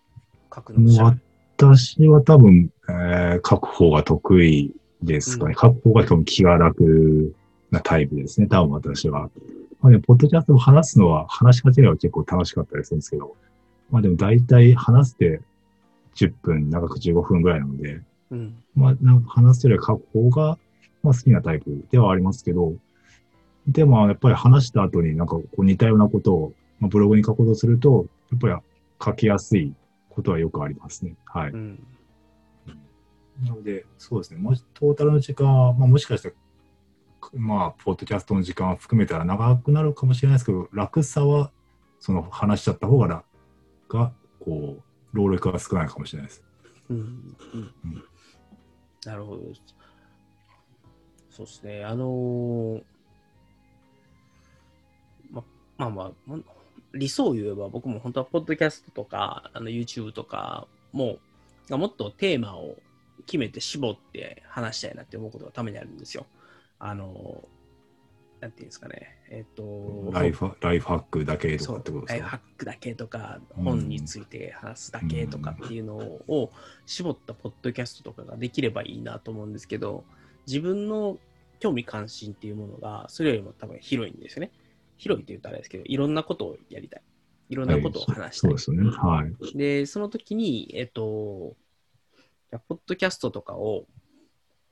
[0.56, 1.18] 書くの
[1.58, 5.50] 私は多分、えー書く方が得意ですかね。
[5.50, 7.34] うん書く方が多分気が楽
[7.72, 8.48] なタイプですね。
[8.48, 9.30] 多分私は。
[9.82, 13.36] まあね、ポッドキャストを話すのは、話し始めは結構楽しかったりするんですけど、
[13.92, 15.42] まあでも大体話して
[16.16, 18.02] 10分、長く15分ぐらいなので、
[18.32, 18.64] うん。
[18.76, 20.58] まあなんか話すよりは書く方が、
[21.04, 22.74] まあ好きなタイプではありますけど、
[23.68, 28.56] でもやっぱり話した後になんかこう似たようなことを、まあ、ブログに書こうとすると、やっぱり
[29.04, 29.74] 書きやすい
[30.10, 31.16] ことはよくありますね。
[31.26, 31.52] はい。
[31.52, 31.80] うん。
[33.44, 36.36] なので、そうですね、もしトータルの時間は、まあ、もしかしたら、
[37.34, 41.52] まあ、ポッドキャストの時間を含めたら長くなるかもしれないですけど、楽さは、
[42.00, 43.26] その話しちゃった方が楽
[43.90, 44.84] が、こう、
[45.16, 46.44] 労力が少ないかもしれないです。
[46.90, 47.36] うん。
[49.06, 49.42] なるほど。
[51.30, 51.84] そうですね。
[51.86, 52.84] あのー
[55.32, 55.44] ま
[55.78, 56.38] まあまあ、
[56.94, 61.18] 理想を言えば僕も本当はポッドキャストとかあの YouTube とかも
[61.70, 62.76] もっとテーマを
[63.26, 66.26] 決めて絞って話したいなって思うことがためにあるんですよ。
[66.78, 67.44] あの
[68.46, 69.18] なんていうんですかね。
[69.32, 72.14] えっ、と、ライフライフハックだけとかってことですか？
[72.14, 76.52] ライフハックだけとか、うん本について話すだけとかっていうのを
[76.86, 80.04] 絞ったポッドキャストとかができればいいなと思うんですけど、
[80.46, 81.18] 自分の
[81.60, 84.52] 興味関心っていうものがそれよりも多分広いんですよね。
[84.98, 87.02] 広いって言うとあれですけど、いろんなことをやりたい。
[87.50, 88.50] いろんなことを話したい。
[88.50, 88.92] そうですよね。
[88.92, 89.58] はい。
[89.58, 91.56] で、その時に、えっと、
[92.16, 93.88] じゃあポッドキャストとかを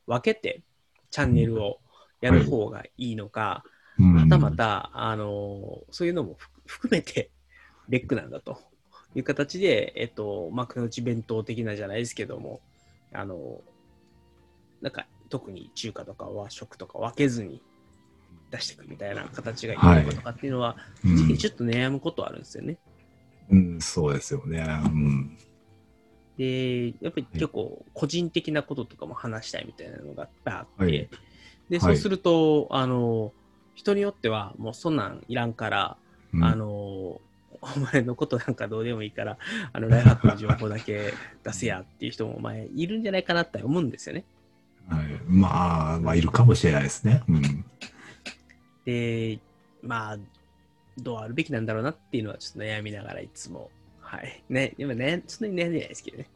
[0.06, 0.62] 分けて
[1.10, 1.80] チャンネルを
[2.24, 3.74] やる方がいいのか、うん
[4.14, 7.30] またまた、あの、そういうのも含含めて、
[7.90, 8.58] レックなんだと
[9.14, 12.62] いう形で、えっと、幕の内弁当的なじゃないですけども、
[13.12, 13.62] あの、
[14.82, 17.62] なんか、特に中華とか和食とか分けずに
[18.52, 22.78] 出していくみたいな形がいいのかとかっていうのは、うん正直ちょっと悩むことあるんですよね。
[23.50, 24.66] うん、そうですよね。
[24.86, 25.38] うん。
[26.38, 31.10] で、やっぱり結構個人的なこととかも話したいみたいなのがあって、はい
[31.69, 33.32] で、そうすると、あの、
[33.76, 35.97] 人によってはもうそんなんいらんから、
[36.34, 37.21] うんあの、お
[37.93, 39.38] 前のことなんかどうでもいいから、
[39.71, 44.26] あの、ライフハックの情報だけ出せやっていう人も、前いるんじゃないかなって思うんですよね。
[44.88, 47.23] はい、まあ、まあ、いるかもしれないですね。
[47.28, 47.65] うん。
[48.86, 49.39] で、
[49.82, 50.17] まあ、
[50.97, 53.69] どうあるべきなんだろうなっていうのはちょっと悩みながらいつも、
[54.02, 54.43] はい。
[54.49, 56.30] ね、でもね、そんなに悩んでないですけどね。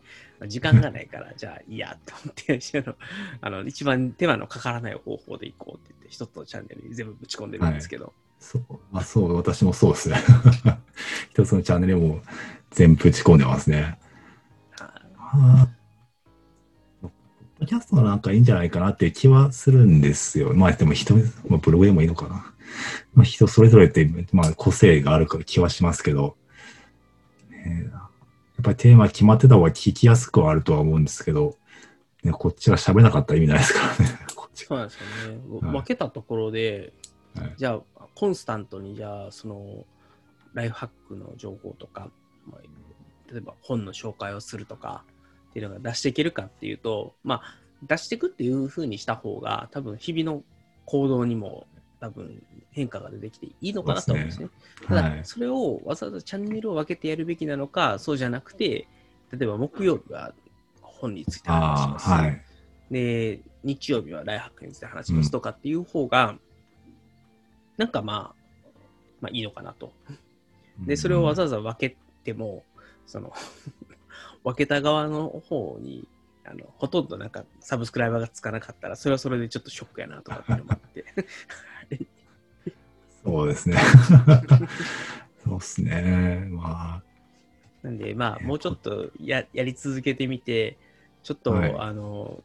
[0.46, 2.60] 時間がないから、じゃあいいやと思って、
[3.42, 10.18] あの、一番手間のかからない方法でいこうって言って、一つのチャンネルに全部ぶち込んでるんですけど、そう、まあ、そう、私もそうですね。
[11.32, 12.22] 一つのチャンネルも
[12.72, 13.98] 全部打ち込んでますね。
[14.80, 15.68] あ
[17.02, 17.12] ポッ
[17.60, 20.54] ドキャストなんかいいんじゃないかなって気はするんですよ。
[20.54, 21.22] まあでも人、ま
[21.54, 22.54] あ、ブログでもいいのかな。
[23.16, 26.38] まあ、人それぞれって、まあ、個性があるから気はしますけど、
[27.50, 27.90] ね
[28.62, 31.56] っぱりテーマ決まってた方が聞きやすくはあるとは思うんですけど、
[32.24, 34.20] ね、こっちが喋れなかったら意味ないですからね。
[34.36, 35.38] こっちそうなんですよね。
[35.62, 36.94] はい分けたところで、
[37.36, 39.86] はいじゃあ、コンスタントに、じゃあ、その、
[40.54, 42.10] ライフハックの情報とか、
[42.46, 42.62] まあ
[43.32, 45.04] 例えば本の紹介をするとか、
[45.50, 50.44] っていうのが出していけるかっていうと、まあ、出していくっていうふうにした方が、多分、日々の
[50.86, 51.68] 行動にも、
[52.00, 54.50] 多分、変化が出てきていいのかなと思うんですね。
[54.88, 55.22] ただ、はい。
[55.24, 58.88] それをわざわざチャンネルを分けてやるべきなのか、そうじゃなくて、
[59.32, 60.34] 例えば木曜日は
[60.82, 62.10] 本について話します。
[62.10, 62.42] はい。
[62.92, 66.38] で、日曜日はライフハックについて話しますとかっていう方が、
[67.78, 68.70] なんかまあ、
[69.22, 69.92] まあいいのかなと。
[70.86, 72.64] で、それをわざわざ分けても、
[73.06, 73.34] その、
[74.44, 76.08] 分けた側の方に、
[76.46, 81.06] あの、ほとんどなんかサブスクライバーがつかなかったら、それはそれでちょっとショックやなとかっていうのもあって。
[83.24, 83.78] そうですね。
[85.44, 86.48] そうですね。
[86.52, 87.04] ま
[87.84, 90.78] なんで、まあ、もうちょっとややり続けてみて、
[91.24, 92.44] ちょっと、はいあの、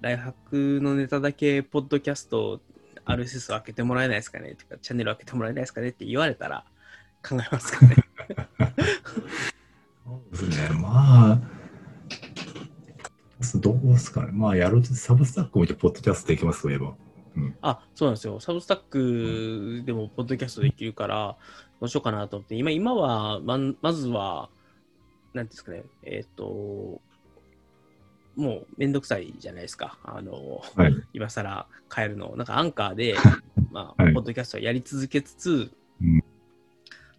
[0.00, 0.32] ライフハッ
[0.78, 2.60] クのネタだけ、ポッドキャスト、
[3.04, 6.64] RSS を開けてもらえないですかねとか、チャンネル開けてもらえないですかねって言われたら、
[7.26, 7.96] 考えますかね。
[8.58, 8.72] あ、
[10.06, 10.80] そうですね。
[10.80, 11.40] まあ、
[13.56, 14.32] どうですかね。
[14.32, 16.94] まあ、やると、サブスタックもポッドキャストできますと言えば。
[17.62, 18.40] あ、そうなんですよ。
[18.40, 21.36] サブスタックでも、ポッドキャストできるから、
[21.80, 24.48] どうしようかなと思って、今、今は、ままずは、
[25.34, 27.00] なんですかね、えっ、と、
[28.36, 29.98] もうめんどくさいじゃないですか。
[30.04, 30.94] あの、はい。
[31.14, 32.32] 今更変えるの。
[32.32, 33.14] を、なんかアンカーで、
[33.72, 34.14] まあ、はい。
[34.14, 35.70] ポッドキャストをやり続けつつ、
[36.02, 36.22] うん。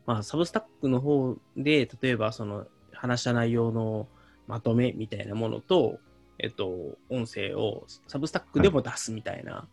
[0.06, 4.08] まあ、サブスタックの方で、例えば、その、話した内容の
[4.48, 6.00] まとめみたいなものと、
[6.40, 9.68] えっと、音声をサブスタックでも出すみたいな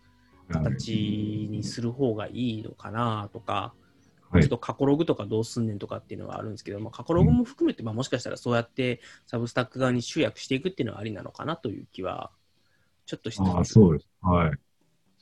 [0.49, 3.85] 形にする方がいいのかなとか、はい
[4.41, 12.33] ちょっと過去ログとかどうすんねんとかっていうのはあるんですけど、まあ、過去ログも含めて、まあ、もしかしたらそうやってサブスタック側に集約していくっていうのはありなのかなという気は、
[13.07, 13.75] ちょっとしてます。
[13.75, 14.09] そうです。
[14.23, 14.53] はい。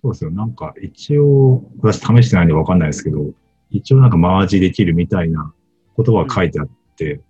[0.00, 0.30] そうですよ。
[0.30, 3.32] なんか、一応、私試してないんでわかんないですけど、
[3.70, 5.52] 一応なんかマージできるみたいな
[5.94, 7.20] ことは書いてあって、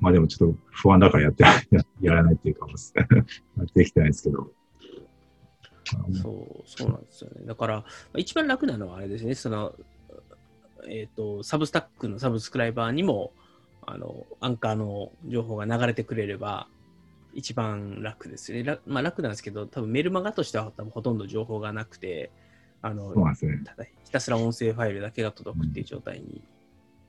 [0.00, 2.66] まあでもちょっと不安だからやって、ややらないっていうか、
[3.56, 4.50] やってきてないですけど。
[6.22, 7.46] そう、そうなんですよね。
[7.46, 9.74] だから、まあ一番楽なのはあれですね、その、
[10.88, 13.32] えっ、と、サブスタックのサブスクライバーにも、
[13.82, 16.68] あの、アンカーの情報が流れてくれれば、
[17.34, 18.64] 一番楽ですよね。
[18.64, 22.30] 楽まあ楽なんですけど、多分メルマガとしては多分ほとんど情報がなくて、
[22.82, 23.14] あの、
[23.58, 23.64] ね。
[23.64, 26.42] ただひたすら音声ファイルだけが届くっていう状態に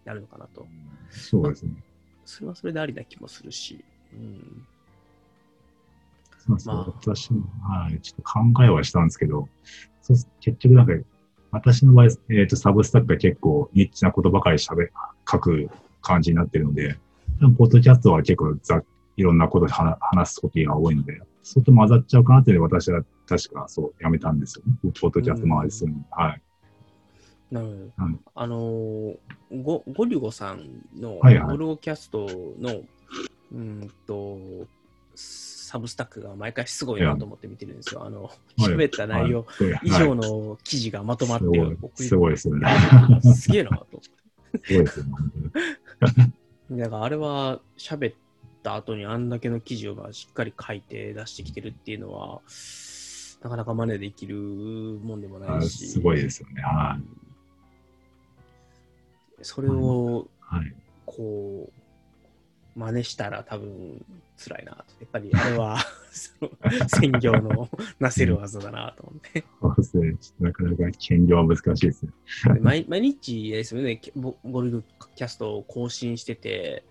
[0.05, 0.67] なるのかなと。
[1.09, 1.71] そうですね。
[2.25, 3.83] それはそれでありな気もするし。
[4.13, 4.67] うん。
[6.49, 9.47] そうですねまあ私も、はい、ちょっと考えはしたんですけど、
[10.01, 10.93] そう結局なんか、
[11.51, 14.89] 私の場合、えっ、と、サブスタックが結構ニッチなことばかり喋、
[15.29, 15.69] 書く
[16.01, 16.97] 感じになってるので、
[17.39, 18.81] 多分ポッドキャストは結構ざ
[19.17, 24.91] いろんなことで話話すことが多いので、それと混ざっちゃうかなって私は確かそうやめたんですよね。
[24.99, 26.03] ポッドキャスト周りするのに。
[26.11, 26.41] はい。
[27.51, 28.05] なるほど。
[28.05, 32.27] うんあのーゴ、ゴリュゴさんの、はいはいゴルゴキャスト
[32.59, 32.81] の、
[33.51, 34.39] うんと、
[35.69, 38.03] サブスタックが毎回すごいなと思って見てるんですよ。
[38.03, 42.67] あの、はい喋った内容はい以上の記事がまとまってすごい送りすごいですよね。
[43.35, 44.01] すげえなと。
[44.01, 45.11] すごいですよね。
[45.11, 46.33] 本
[46.69, 48.15] 当にだからあれは喋っ
[48.63, 52.41] た後にあんだけの記事をまあしっかり書いて出してきてるっていうのは、
[53.43, 55.87] なかなか真似できるもんでもなあいし。
[55.87, 56.63] すごいですよね。
[56.63, 57.03] はい。
[59.43, 60.73] それをはい。
[61.05, 61.78] こう、
[62.75, 64.05] 真似したら多分
[64.37, 64.77] 辛いなと。
[64.99, 65.77] やっぱりあれは
[66.87, 69.43] 専業のなせる技だなと思って。
[69.59, 70.47] そうですね。
[70.47, 72.11] なかなか兼業は難しいですね。
[72.53, 74.83] で毎毎日ですよね、ゴルフ
[75.15, 76.83] キャストを更新してて、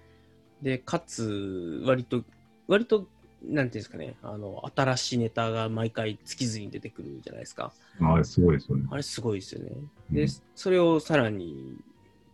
[0.63, 2.25] で、かつ、割と、
[2.67, 3.09] 割と、
[3.43, 7.73] なんていうんですかね、あの、新しいネタが毎回尽きずに出てくるじゃないですか。
[8.01, 8.87] ああ、すごいですよね。
[8.91, 9.71] あれすごいですよね。
[10.11, 11.77] でうん、それをさらに、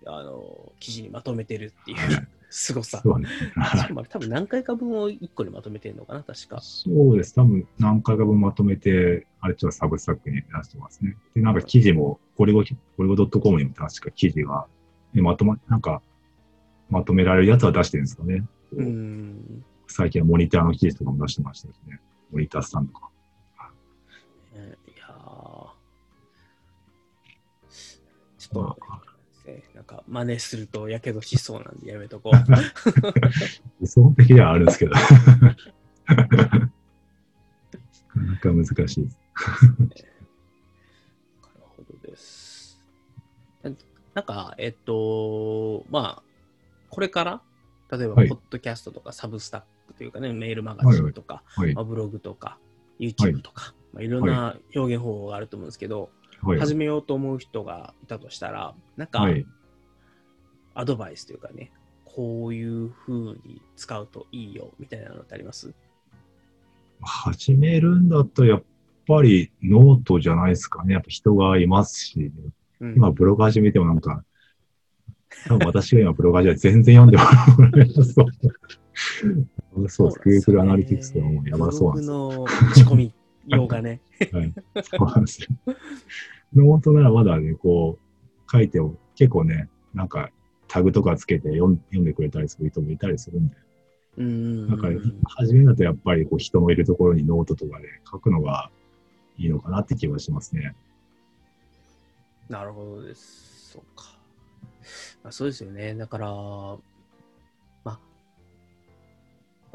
[0.07, 1.97] あの、記事にまとめてるっていう
[2.57, 3.01] 凄さ。
[3.03, 3.27] そうね。
[3.27, 6.61] しかも多分何回か分を1個にまとめてるのかな、確か。
[6.61, 7.35] そうです。
[7.35, 11.17] 多分何回か分まとめて、あれちょっとサブスタックに出してますね。
[11.35, 12.63] で、なんか記事も、ゴリゴ、
[12.97, 14.69] ゴリゴ .com にも確か記事が、
[15.15, 16.01] ねまとま、なんか、
[16.91, 18.45] まとめられるやつは出してるんですかね。
[18.73, 19.65] うーん。
[19.89, 22.01] 最近はモニターの記事とかも出してましたしね。
[22.31, 23.11] モニターさんとか。
[24.55, 25.69] ねいやー
[28.39, 28.79] ちょっと、
[29.47, 32.33] ね、なんか真似するとやけどしそうなんでやめとこう。
[33.81, 34.93] 理想的ではあるんですけど。
[34.93, 35.07] なか
[38.17, 38.99] なか難しいです。
[38.99, 39.03] な
[41.57, 42.81] るほどです。
[43.63, 43.71] な
[44.15, 46.23] なんか、えっと、まあ、
[46.89, 47.43] これから、
[47.91, 51.83] 例えば、はいポッドキャストとかサブスタックというかね、メールマガジンとか、はいま。
[51.83, 52.59] あ、ブログとか、
[52.99, 56.11] YouTube とか、いまあ、いろんな表現方法があると思うんですけど、はい。
[56.45, 59.47] 始めようと思う人がいたとしたら、なんか、はい。
[60.75, 61.73] アドバイスというかね、
[62.05, 63.13] こういう風
[63.45, 65.73] に使うといいよみたいなのってあります？
[67.01, 68.65] 始めるんだったら、やっ
[69.07, 70.95] ぱりノートじゃないですかね。
[70.95, 72.33] やっぱ人がいますし、
[72.81, 74.25] うん今ブログ始めてもなんか、
[75.47, 77.25] 多分私が今ブログ始めて全然読んでも
[77.71, 79.89] らえなそう。
[79.89, 80.51] そうです。
[80.51, 82.29] Google Analytics がもうやばそうなんですよ。
[82.29, 83.15] ブログの打ち込み
[83.47, 84.01] ようがね。
[84.83, 85.49] そうなんですよ。
[86.55, 90.31] ノートならまだね、こう、書いても、結構ね、なんか、
[90.69, 93.57] タグとかつけて読ん読んでくれたりする人もいたりするんで、
[94.19, 94.71] うん。
[94.71, 94.95] だから、
[95.37, 98.71] 初めだとやっぱりこう人のいるところにノートとかで書くのが
[99.37, 100.75] いいのかなって気はしますね。
[102.49, 103.73] なるほどです。
[103.73, 104.19] そうか。
[105.23, 105.95] まあ、そうですよね。
[105.95, 106.79] だから、ま
[107.87, 108.01] あ、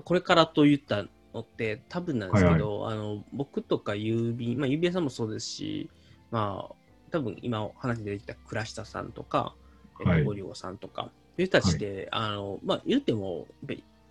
[0.03, 5.89] これからと言ったのって多分なんですけど、あの僕とか郵便、まあ、郵便さんもそうですし、
[6.31, 6.75] まあ、
[7.11, 9.55] 多分今お話に出てきた倉下さんとか、
[9.99, 13.47] えっとはいさんとか、いう人たちって、あのまあ、言っても、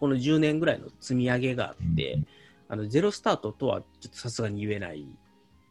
[0.00, 2.26] この10年ぐらいの積み上げがあって、うん
[2.70, 5.06] あのゼロスタートとはちょっとさすがに言えない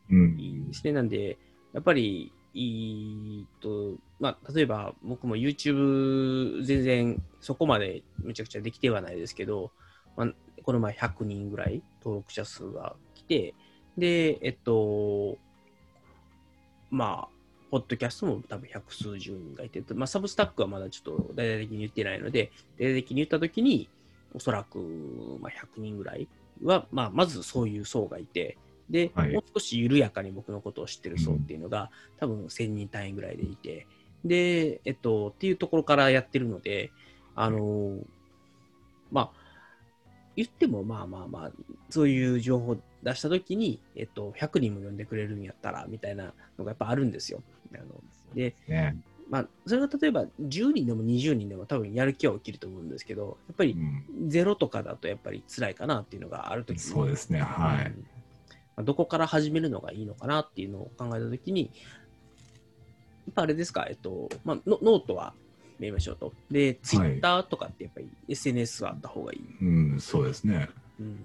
[0.10, 0.68] うん。
[0.68, 0.94] ですね。
[0.94, 1.38] なんで、
[1.74, 9.72] やっぱり、いいと、まあ、例えば僕も YouTube 全然そこまでめちゃくちゃできてはないですけど、
[10.16, 10.34] まあ、
[10.64, 13.54] この前100人ぐらい登録者数が来て、
[13.96, 15.38] で、えっと、
[16.90, 17.38] まあ、
[17.70, 23.90] ポッドキャストも多分百数十人がいて、まあ、サブスタックはまだちょっと大々的に言ってないので、大々的に言ったときに、
[24.34, 24.78] おそらく、
[25.42, 26.28] まあ、100人ぐらい
[26.64, 28.58] は、まあ、まずそういう層がいて、
[28.90, 29.34] で、はい。
[29.34, 33.88] もう少し緩やかに僕のことを知ってる層っていうのが、多分1000人単位ぐらいでいて、
[34.24, 36.92] で、えっと、っていうところからやってるので、
[37.36, 37.98] あの、
[39.12, 39.48] まあ、
[40.36, 41.52] 言ってもまあまあまあ、
[41.90, 47.42] そういう情報を出したときに、えっと、100人も呼んでくれるんやったら、みたいなのがやっぱあるんですよ。
[47.74, 47.86] あの
[48.34, 48.98] で、ね。
[49.30, 53.76] まあ、それが例えば10人でも20人でも多分やる気は起きると思うんですけど、やっぱりう
[54.26, 57.42] んゼロとかだとやっぱり辛いかなっていうのがあるときそうですね。
[57.42, 57.86] はい。
[57.88, 58.06] うん
[58.76, 65.34] まあどこから始めるのがいいのかなっていうのを考えたときに、やっぱあれですか、えっと、まあ、ノノートは
[65.80, 66.34] 見ましょうと。
[66.50, 69.40] で、ツイッターとかってやっぱり SNS はあった方がいい。
[69.62, 70.70] うん、そうですね。
[71.00, 71.18] うん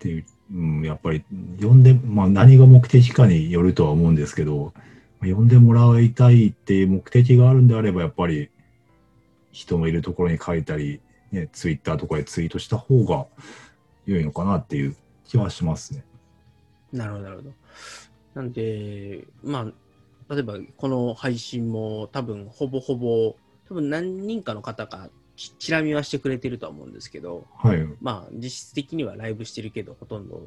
[0.00, 0.24] っていう、
[0.54, 1.22] うん、やっぱり、
[1.60, 4.72] 呼んで、まあ何が目的かによるとは思うんですけど、
[5.20, 8.48] 呼んでもらいたいっていう目的があるんであれば、やっぱり、
[9.52, 11.00] 人のいるところに書いたり、
[11.32, 13.26] ね、ツイッターとかでツイートした方が
[14.06, 14.96] 良いのかなっていう
[15.26, 16.04] 気はしますね。
[16.92, 17.50] なるほど、なるほど。
[18.34, 19.70] なんで、ま
[20.28, 23.36] あ、例えばこの配信も多分ほぼほぼ、
[23.68, 25.10] 多分何人かの方が
[25.58, 27.86] チラ見はしてくれてるとは思うんですけど、はい。
[28.00, 30.42] まあ実質的にはライブしてるけど、ほとんど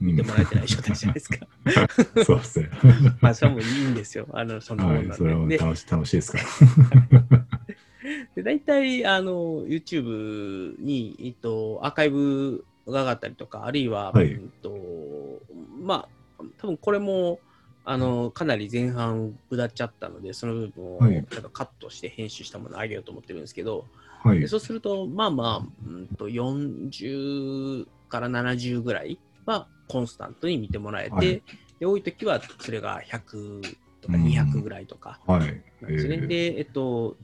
[0.00, 1.46] 見てもらえてない状態じゃないですか。
[2.24, 2.70] そうですね。
[3.20, 4.28] まあそれもいいんですよ。
[4.32, 5.02] あの、そんなもはい。
[5.02, 5.58] んなんそれはで。
[5.58, 7.46] で楽し楽しいですから。
[8.36, 15.40] で、大体、あの、YouTube に、えっと、アーカイブが上がったりとか、あるいは、はいうんと、
[15.82, 16.08] ま
[16.38, 17.40] あ、多分これも、
[17.84, 23.86] あの、かなり前半下っちゃったので、その部分をはいちょっとカットして編集したものを上げようと思ってるんですけど、
[24.22, 24.40] はい。
[24.40, 24.48] で。
[24.48, 31.42] そうすると、まあまあ、うんと、40から70ぐらいはコンスタントに見てもらえて、はい。
[31.80, 33.62] で多い時はそれが100
[34.00, 35.62] とか200ぐらいとか、はい。
[35.80, 36.16] なんですね。
[36.16, 36.26] えー。
[36.26, 37.16] で、えっと、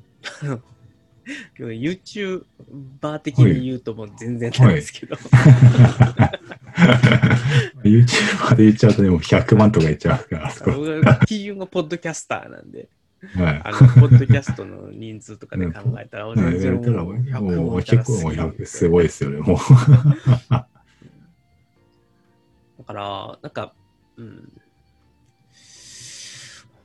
[0.42, 0.60] あの
[1.56, 5.16] YouTuber 的に言うともう全然なんですけど、
[7.82, 12.88] YouTuber で言っちゃうとでも100万とか言っちゃうから、僕が基準がポッドキャスターなんで、
[13.36, 13.62] はい。
[13.64, 16.90] あの、ポッドキャストの人数とかで考えたら、もう100
[17.42, 19.58] もうもいたら結構もうすげえ100すごいですよね、もう。
[22.78, 23.74] だから、なんか、
[24.16, 24.52] うん。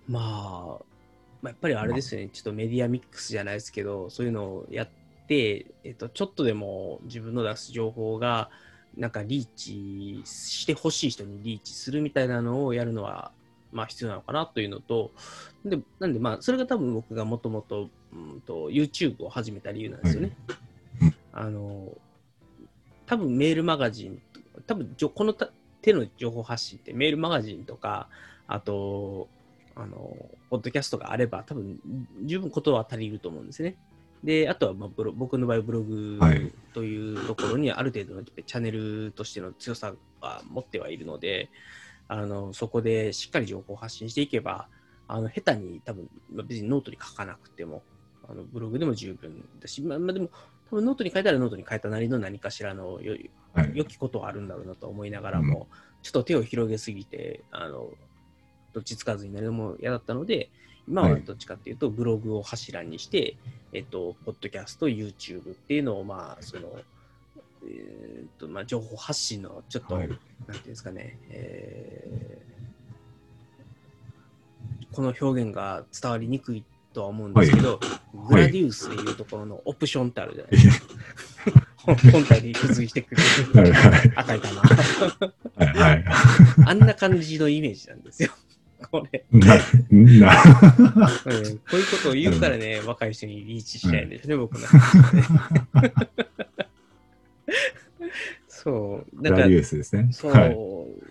[0.07, 0.85] まあ、
[1.41, 4.89] まあ、やっぱりあれですよね、ちょっとメディアミックスじゃないですけど、そういうのをやっ
[5.27, 8.49] て、えっと、ちょっとでも自分の出す情報が、
[8.97, 13.31] なんかリーチしてほしい人にリーチするみたいなのをやるのは、
[13.71, 15.11] まあ必要なのかなというのと、
[15.65, 20.31] でなんでまあ、それが多分僕がもともとうんと YouTube を始めた理由なんですよね。
[20.47, 20.59] うん
[21.31, 21.97] あの、
[23.05, 24.21] 多分メールマガジン、
[24.67, 25.49] 多分じょこのた
[25.81, 28.09] 手の情報発信ってメールマガジンとか、
[28.47, 29.29] あと、
[29.75, 30.17] あの、
[30.49, 31.79] ポッドキャストがあれば、多分
[32.25, 33.77] 十分ことは足りると思うんですね。
[34.23, 41.49] で、あとは、まあ、ブロ僕の場合、ブログはいというところにある程度のチャンネルとしての強さは持ってはいるので、
[42.09, 44.67] あのそこでしっかり情報を発信していけば、
[45.07, 47.83] あの下手に多分、まあ別にノートに書かなくても、
[48.27, 50.29] あのブログでも十分だし、まあ、まあでも、
[50.69, 53.15] 多分ノートに書いたらノートに書いたなりの何かしらのよ
[53.53, 53.71] はい。
[53.73, 55.67] 良きことはあるんだろうなと思いながらも、
[56.01, 57.89] ちょっと手を広げすぎて、あの、
[58.73, 60.49] どっちつかずになるのも嫌だったので、
[60.87, 63.37] 今ははいどっちかっていうと、ブログを柱にして、
[63.73, 66.69] えっと、ポッドキャスト、YouTube っていうのを、まあ、その、
[67.65, 72.49] えーっと、まあ、情報発信の、ちょっと、はいなんていうんですかね、えー
[74.91, 77.79] この表現が伝わりにくいとは思うんですけど、
[78.27, 80.87] グラディウスでいうところのオプションってあるじゃないですか。
[81.77, 83.21] 本本体に付随してくる
[83.53, 84.61] はいはい赤い玉。
[84.61, 84.69] は
[85.61, 86.05] いはい。
[86.65, 88.31] あんな感じのイメージなんですよ。
[88.91, 90.21] これ、な、な、うんこ
[91.73, 96.48] ういうことを言うからね、若い人にリーチしたいんですね、僕の話はね。
[98.47, 99.23] そう。
[99.23, 100.09] だからラリ、ウスですね。
[100.11, 100.57] そう、はい。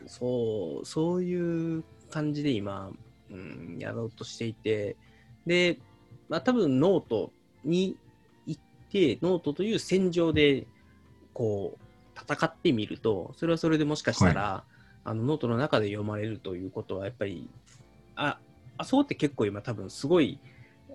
[0.06, 2.90] そう、そういう感じで今、
[3.30, 4.96] うん、やろうとしていて、
[5.46, 5.78] で、
[6.28, 7.32] まあ多分ノート
[7.64, 7.96] に
[8.46, 10.66] 行って、ノートという戦場で、
[11.32, 14.64] こう、戦ってみると、それはそれでもしかしたら、
[15.04, 17.48] あのノートの中で読まれるということは、やっぱり、
[18.16, 18.38] あ、
[18.76, 20.38] あそこって結構今多分すごい、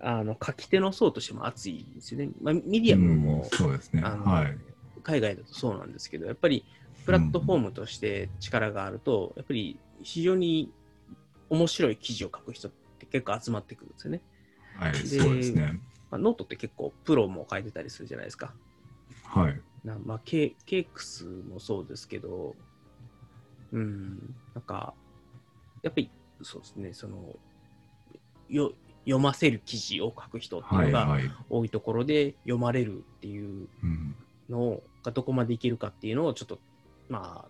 [0.02, 2.30] あの書き手の層としても厚いんですよね。
[2.42, 4.02] まあ、メディアムも、うんそうですね。
[4.04, 4.58] あのはい。
[5.04, 6.66] 海外だとそうなんですけど、やっぱり
[7.06, 10.72] プラットフォームとして力があると、やっぱり非常に
[11.50, 14.22] 面白い記事を書く人って結構集まってくるんですよね。
[14.76, 14.92] はい。
[14.94, 15.80] でそうですね。
[16.10, 18.54] まあ、ノートって結構プロも書いてたりするじゃないですか。
[19.26, 19.62] はい。
[19.84, 22.56] なまあ、ケ cakes もそうですけど、
[23.72, 24.94] うん、なんか、
[25.82, 26.10] やっぱり
[26.42, 27.36] そうですね、その、
[28.50, 28.74] よ
[29.06, 30.86] 読ませる記事を書く人っていうはい。
[30.88, 31.24] のがはい。
[31.50, 34.16] 多いところで読まれるっていううん。
[34.50, 36.60] のがどこまでいけるかっていうのをちょっと、
[37.10, 37.46] ま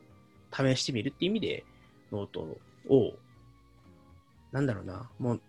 [0.52, 1.66] あ、試してみるっていう意味で、
[2.12, 2.42] ノート
[2.90, 3.14] を、
[4.52, 5.42] なんだろうな、もう、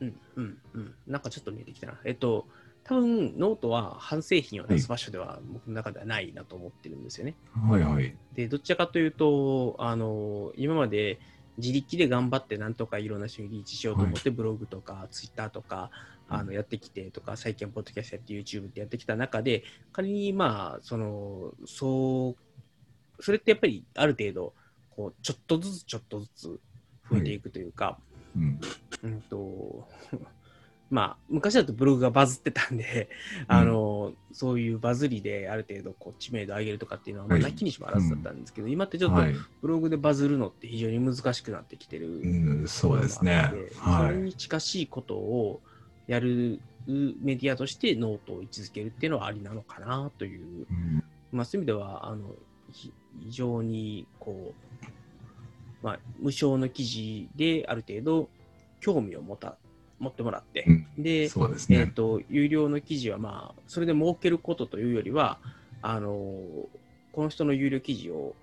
[0.00, 2.00] うん、うん、うん、なんかちょっと見えてきたな。
[2.04, 2.46] えっと、
[2.84, 7.36] 多分ノートは半製品を出す場所では僕の中ではないなと思ってるんですよね。
[7.68, 7.82] はい。
[7.82, 8.16] はい。
[8.34, 11.20] で、どちらかというと、あの、今まで
[11.58, 15.90] 自力で頑張ってなんとかいろんな人にリーチしようと思って、ブログとかツイッターとか、
[16.28, 22.36] あのやってきてとか、最近ポッドキャストやって YouTube ってやってきた中で、仮にまあ、その、そ
[23.18, 24.54] う、それってやっぱりある程度、
[24.90, 26.60] こう、ちょっとずつちょっとずつ
[27.10, 27.98] 増えていくというか、
[28.36, 28.60] うん。
[29.02, 29.88] うんと、
[30.90, 33.08] まあ、昔だとブログがバズってたんで、
[33.48, 39.34] あの、そういうバズりである程度こう知名度上げるとかっていうのは、まあ、はいなきにしもあらずだったんですけど、今ってちょっとはい。
[39.62, 43.50] ブログでバズるのって非常に難しくなってきてるうん、そうですね。
[43.82, 45.62] それに近しいことを
[46.06, 52.34] やるメディアとしてノートを位置づけるっていうのはありなのかなという、うんまあ、そういう意味ではあの
[52.72, 54.52] ひ非常にこ
[55.82, 58.28] う、まあ、無償の記事である程度
[58.80, 59.56] 興味を持た
[59.98, 61.92] 持ってもらって、うんで、ねえー。
[61.92, 65.38] と有料の記事は、まあ、それで儲けることというよりは
[65.80, 66.10] あの
[67.12, 68.34] この人の有料記事を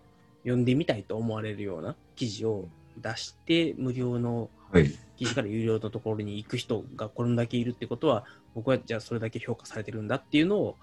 [0.43, 4.91] 読んでみたいと思われるような記事を出して無料のはい。
[5.20, 8.24] 記事から有料のところに行く人がこれだけいるってことは
[8.55, 10.78] 僕はじゃあそれだけ評価されてるんだっていうのを、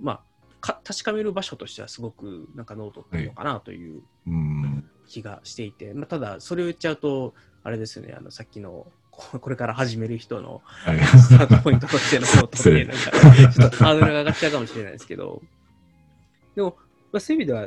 [0.00, 0.20] まあ、
[0.60, 4.88] か確かめる場所としてはすごくなんかノートっていうのかなといううん。
[5.08, 7.34] 気がしていて、まあ、ただそれを言っちゃうと
[7.64, 11.04] あれですよねあのさっきのここれから始める人のはい。
[11.04, 15.42] スタートポイントとしてのノートっていうのがちょっとハードルが上がっちゃうかもしれないですけど
[16.54, 16.76] でも、
[17.10, 17.66] まあ、そういう意味では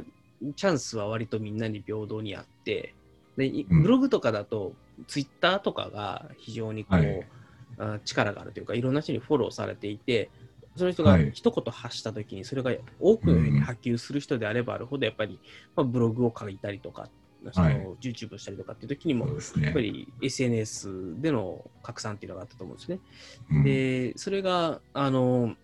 [0.55, 2.95] チャンスは割とみんなに平等にあって
[3.37, 4.73] でブログとかだと、
[5.07, 7.27] ツイッターとかが非常にこう、はい。
[7.79, 10.29] あ力があるというかいろんな人にフォローされていて
[10.75, 11.31] その人がはい。
[11.33, 15.39] 一言発したときにそれが多くの人に波及する人であればあるほどやっぱり、
[15.75, 17.09] まあ、ブログを書いたりとか
[17.51, 19.33] そのはい YouTube をしたりとかっていう時にもね。
[19.61, 19.79] やっぱ。
[19.79, 22.99] り SNS での拡散っていうのがあったと思うんですね。
[23.51, 23.63] うん。
[23.63, 25.55] で、それが、あの、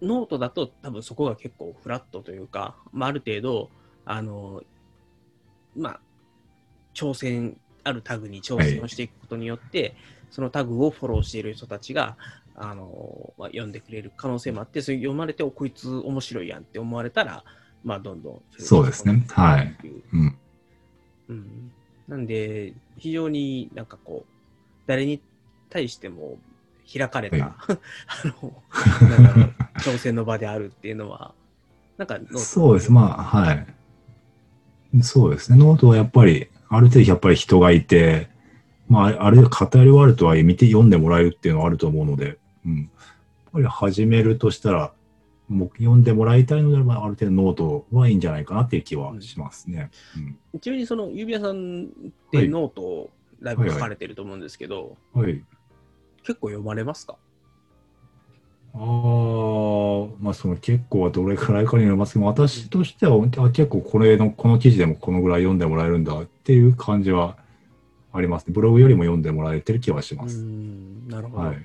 [0.00, 3.70] ノートだと多分そこが結構フラットというか、まあ、ある程度、
[4.04, 4.62] あの、
[5.76, 6.00] まあ、
[6.94, 9.94] 挑戦あるタグに挑戦をしていくことによって、
[10.30, 12.16] そのタグをフォローしている人たちが、
[12.54, 17.44] あのまあ、読んでくれる可能性もあって、それ読まれて、おこいつ面白いやんって思われたら、
[17.84, 20.38] まあ、どんどんそうですねはいううん。
[21.28, 21.72] うん、
[22.08, 24.32] なんで、非常になんかこう、
[24.86, 25.22] 誰に
[25.70, 26.38] 対しても
[26.92, 28.62] 開かれた、はい あの、
[29.78, 31.34] 挑戦の場であるっていうのは、
[31.96, 32.92] なんかそうです。
[32.92, 33.66] まあ、はい。
[35.02, 35.58] そうですね。
[35.58, 38.28] ノートはやっぱり、ある程度やっぱり人がいて、
[38.88, 42.76] まあ、あれ、偏りはあるとはいえ、見て読んでもらえるっていうのはあると思うので、うん。
[42.78, 42.88] やっ
[43.52, 44.92] ぱり始めるとしたら、
[45.48, 49.90] もう読んでもらいたいのであれば、ある程度ノートはいいんじゃないかなっていう気はしますね。
[50.52, 50.60] うん。
[50.60, 51.88] ちなみにその、指輪さんっ
[52.32, 53.10] はていノートを
[53.42, 55.42] だいぶ書かれてると思うんですけど、はい。
[56.22, 57.16] 結構読まれますか？
[58.74, 67.36] ああ、まあその結構はどれくらいかによりますけど、私としてはあ結構これの、この記事でもこのぐらい読んでもらえるんだっていう感じは
[68.12, 68.52] ありますね。
[68.52, 70.38] ブログよりも読んでもらえてる気はしうます。
[70.38, 71.48] ん、なるほど。
[71.48, 71.56] はい。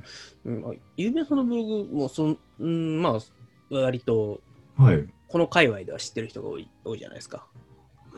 [0.45, 4.41] うん、あ指輪さんのブログもそん、うん、まあ、割と、
[4.77, 5.05] はい。
[5.27, 7.47] この界隈では知ってる人が多い多いじゃないですか。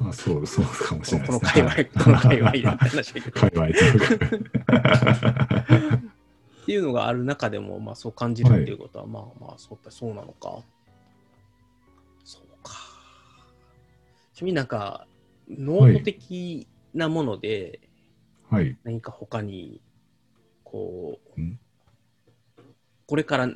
[0.02, 1.64] あそう、そうかもしれないこのですね。
[1.64, 3.40] 界隈、この界隈だって話だけど。
[3.40, 3.74] 界隈と
[4.66, 6.15] か。
[6.66, 10.64] っていうのがある中でも、まあそう感じるっていうことは、まあまあ、そうか、そうなのか。
[12.24, 12.72] そうか。
[14.34, 15.06] ちなみになんか、
[15.48, 17.82] ノート的なもので、
[18.50, 18.76] はい。
[18.84, 19.80] 何か他に、
[20.64, 21.60] こう、ん？
[23.06, 23.48] これから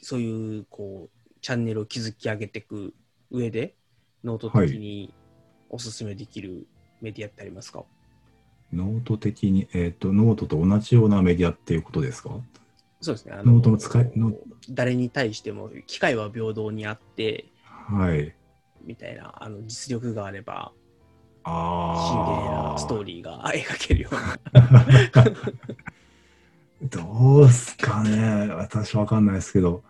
[0.00, 2.94] そういう、こう、チャンネルを築き上げていく
[3.32, 3.74] 上で、
[4.22, 5.12] ノート的に
[5.68, 6.68] おすすめできる
[7.00, 7.84] メディアってありますか、
[8.72, 12.30] ノート的に、えっ、と、ノートと同じようなメディアっていうことですか？
[13.00, 13.32] そうですね。
[13.32, 14.34] あノートの使いノー
[14.70, 18.34] 誰に対しても機会は平等にあって、はい。
[18.84, 20.72] みたいな、あの実力があれば、
[21.44, 22.72] シンデレああ。
[22.74, 25.26] ラストーリーが描けるような。
[26.90, 29.82] どうすかね私わかんないですけど。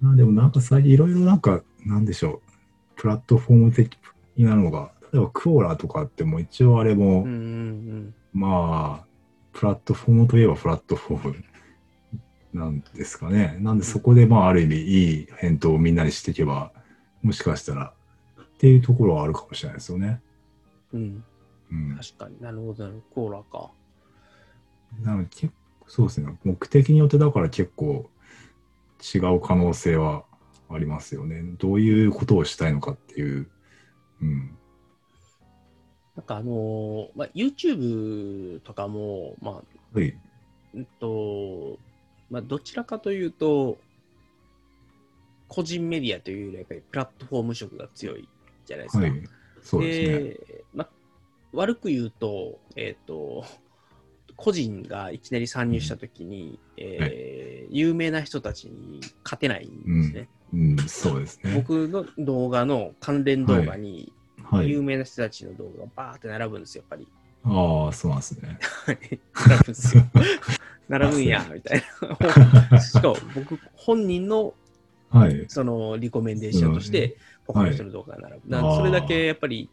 [0.00, 2.52] まあでもなんか最近いろいろなんか、なんでしょう。
[2.96, 3.96] プラットフォーム的
[4.36, 9.06] なのが、例えばクオラとかっても一応あれも、うんうんまあ、
[9.52, 11.44] プラットフォームといえばプラットフォーム
[12.52, 13.56] なんですかね。
[13.60, 16.72] なんでそこでまあある意味いい返答をみんなにしていけば、
[17.22, 17.94] もしかしたら
[18.40, 20.20] っていうところはあるかもしれないですよね。
[20.92, 21.00] うん。
[21.00, 21.90] うん。
[21.90, 21.96] うん。
[21.96, 23.28] 確かになるほどなるほど。
[23.28, 23.70] コーラか。
[25.02, 26.38] なので結構そうですね。
[26.44, 28.10] 目的によってだから結構
[29.14, 30.24] 違う可能性は
[30.70, 31.42] ありますよね。
[31.58, 33.50] どういうことをしたいのかっていう。
[34.20, 34.56] うん。
[36.16, 39.54] なんかあのーまあ、YouTube とかも、まあ、
[39.98, 40.14] はい。
[40.74, 41.78] うんと、
[42.30, 43.78] まあ、どちらかというと、
[45.48, 48.28] 個人メディアというよりはやっぱりプラットフォーム色が強い
[48.64, 49.02] じゃないですか。
[49.02, 49.12] はい。
[49.62, 50.06] そうですね。
[50.06, 50.88] でまあ、
[51.52, 53.44] 悪く言うと、えっ、と、
[54.36, 57.42] 個人がいきなり参入したときに、えー
[57.72, 60.28] 有名な人たちに勝てないんですね。
[60.52, 61.54] うん、そうですね。
[61.54, 64.12] 僕の動画の関連動画に、はい。
[64.60, 67.08] 有名な人たちの動画がバーって並ぶんですよ、やっぱり。
[67.44, 68.58] ああ、そうなんですね。
[68.86, 70.04] 並ぶんですよ。
[70.88, 71.82] 並ぶんや、みたい
[72.70, 72.80] な。
[72.80, 74.54] しかも僕、本人の
[75.12, 75.44] はい。
[75.48, 78.48] そのリコメンデーションとして、他の人の動画が並ぶ。
[78.48, 79.68] なんでそれだけやっぱり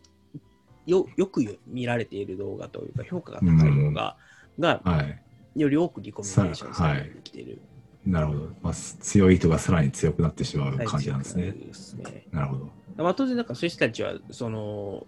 [0.86, 4.18] よよく見られている動画というか、評価が高い動画
[4.60, 5.22] がはい。
[5.56, 7.62] より多くリコメンデーションされてきている。
[8.06, 8.40] なるほど。
[8.62, 11.52] まあ、す強い人がさらに強くなってしまう感じなんですね。
[11.52, 12.70] ですねなるほど。
[13.04, 15.08] まあ、当然、なんかそういう人たちは、その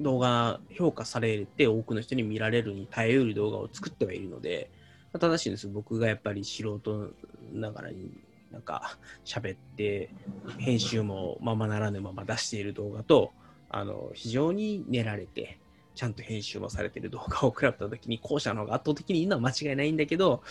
[0.00, 4.70] 動画評価されて多くの人に見られるに耐えうる動画を作ってはいるので、
[5.12, 5.68] まあ正しいんです。
[5.68, 7.10] 僕がやっぱり素人
[7.52, 8.10] ながらに
[8.50, 10.10] なんか喋って、
[10.58, 13.32] 編集もままならぬまま出している動画と、
[13.70, 15.58] あの非常に練られて、
[15.94, 20.42] ちゃんと編集もされている動画を比べたときに、後者の方が圧倒的にいいのは間違いないんだけど、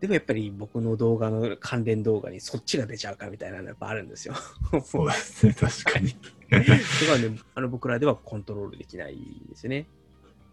[0.00, 4.34] でもやっぱり僕の動画の関連動画にそっちが出ちゃうかみたいなのやっぱあるんですよ。
[4.84, 5.54] そうですね。
[5.54, 6.10] 確かに。
[6.10, 6.16] そ
[7.06, 9.16] こはね、あの僕らではコントロールできない
[9.48, 9.86] ですよね。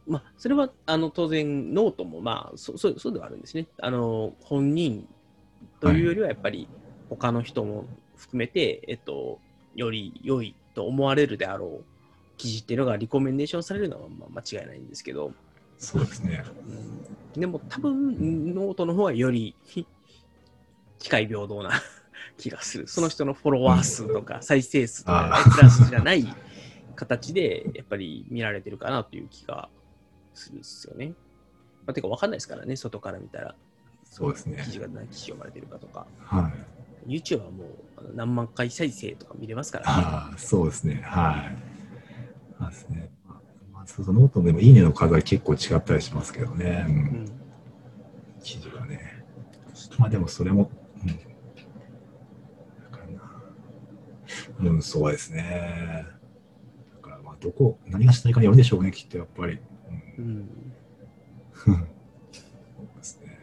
[0.07, 3.67] まあ、それはあの当然、ノートもまあそそうそうではあるんですね。
[3.79, 5.07] あの本人
[5.81, 6.67] というよりはやっぱり
[7.09, 7.85] 他の人も
[8.15, 9.39] 含めて、えっと、
[9.75, 11.83] より良いと思われるであろう
[12.37, 15.33] 記事っていうのがリコメンデーションされるのはまあ間違いないんですけど、
[15.77, 16.43] そうですね。
[16.67, 17.02] うん
[17.35, 19.85] でも多分ノートの方はよりひ
[20.99, 21.71] 機会平等な
[22.37, 22.87] 気がする。
[22.87, 26.25] その人のフォロワー数とか再生数とかプラスじゃない
[26.95, 29.69] 形でやっぱり見られてるかなという気が
[30.33, 31.13] するんですよね。
[31.85, 33.55] まあ、てか分かんないですからね、外から見たら。
[34.05, 36.05] そうですね記事が何記事読まれてるかとか。
[36.19, 36.51] は
[37.07, 37.13] い。
[37.19, 40.03] YouTube はもう何万回再生とか見れますからね。
[40.05, 41.01] ああ、そうですね。
[41.03, 41.57] はい。
[42.59, 43.09] そうですね。
[43.85, 46.85] そうそうノートでもいいねの数は結構違ったりしますけどね。
[46.87, 47.31] う、うんん。
[48.41, 49.23] 記事がね。
[49.97, 50.69] まあでもそれも、
[54.61, 54.73] うん。
[54.73, 56.05] うん、そうですね。
[57.01, 59.59] だからまあどこ、何がしたいかによるんでしょうね、きっとやっぱり。
[60.17, 60.49] うんうん。
[61.63, 61.77] そう
[62.97, 63.37] ですね。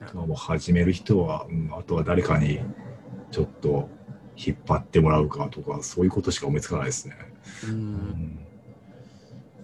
[0.00, 2.60] あとはもう始める人は、うん、あとは誰かに
[3.30, 3.88] ちょっと
[4.36, 7.16] 引っ張ってもらうかとか、そういうことしか思いつかないですね。
[7.64, 7.66] う。
[7.66, 8.38] うんん、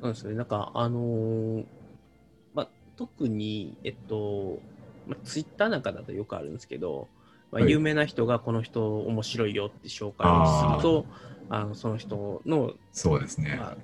[0.04, 0.34] そうですね。
[0.34, 1.66] なんか、あのー
[2.54, 4.64] まあ、特に、えっと、
[5.06, 7.12] まあ、ツイッターなんかだとよくあるんですけど、
[7.52, 7.70] まあ、はい。
[7.70, 11.08] 有名な人がこの人面白いよって紹介をすると、
[11.48, 13.60] あのその人の、そうですね。
[13.60, 13.78] まあ、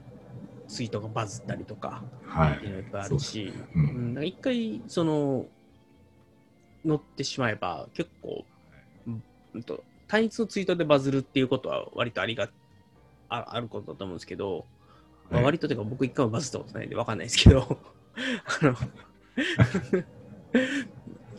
[0.69, 2.57] ツイートがバズったりとか、はい。
[2.57, 4.01] っていうのがいっぱいあるし、ううん。
[4.01, 5.51] ん、なんか一回、その、
[6.85, 8.47] 乗ってしまえば、結構、
[9.07, 12.51] うんと単一のツイートでバズるっていうことは割とありが
[13.29, 14.69] ああることだと思うんですけど、
[15.31, 17.79] まあ、はい割とというか僕一回もバズったことないんで分かんないですけど、
[18.61, 18.77] あの、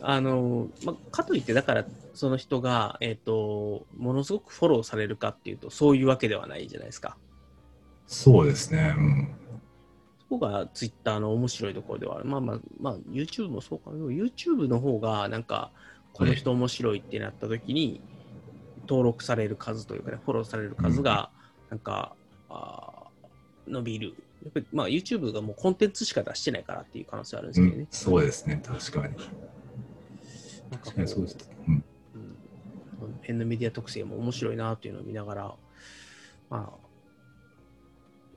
[0.02, 7.16] あの、まあ、かといって、だからその人が、えっ、と、ものすごくフォローされるかっていうと、そういうわけではないじゃないですか。
[8.06, 8.94] そうですね。
[8.96, 9.34] うん。
[10.18, 12.24] そこがツイッターの面白いところではある。
[12.24, 15.70] まあまあ、まあ、YouTube もそうかも YouTube の方が、なんか、
[16.12, 18.00] この人面白いってなった時に、
[18.88, 21.30] 登録される数というかね、フォローされる数が、
[21.70, 22.14] なんか、
[22.48, 23.01] あー
[23.66, 24.14] 伸びる。
[24.44, 27.88] やっぱり、まあ、YouTube がもうコンテンツしか出してないからっていう可能性あるんですけどねうん、。
[27.90, 28.60] そうですね。
[28.64, 29.02] 確かに。
[29.04, 31.50] なんかこ確かにそうです。
[31.66, 31.74] うん。
[31.74, 31.82] うん
[33.22, 35.54] ペンのメディア特性も面白いなというのを見ながら、
[36.50, 36.72] ま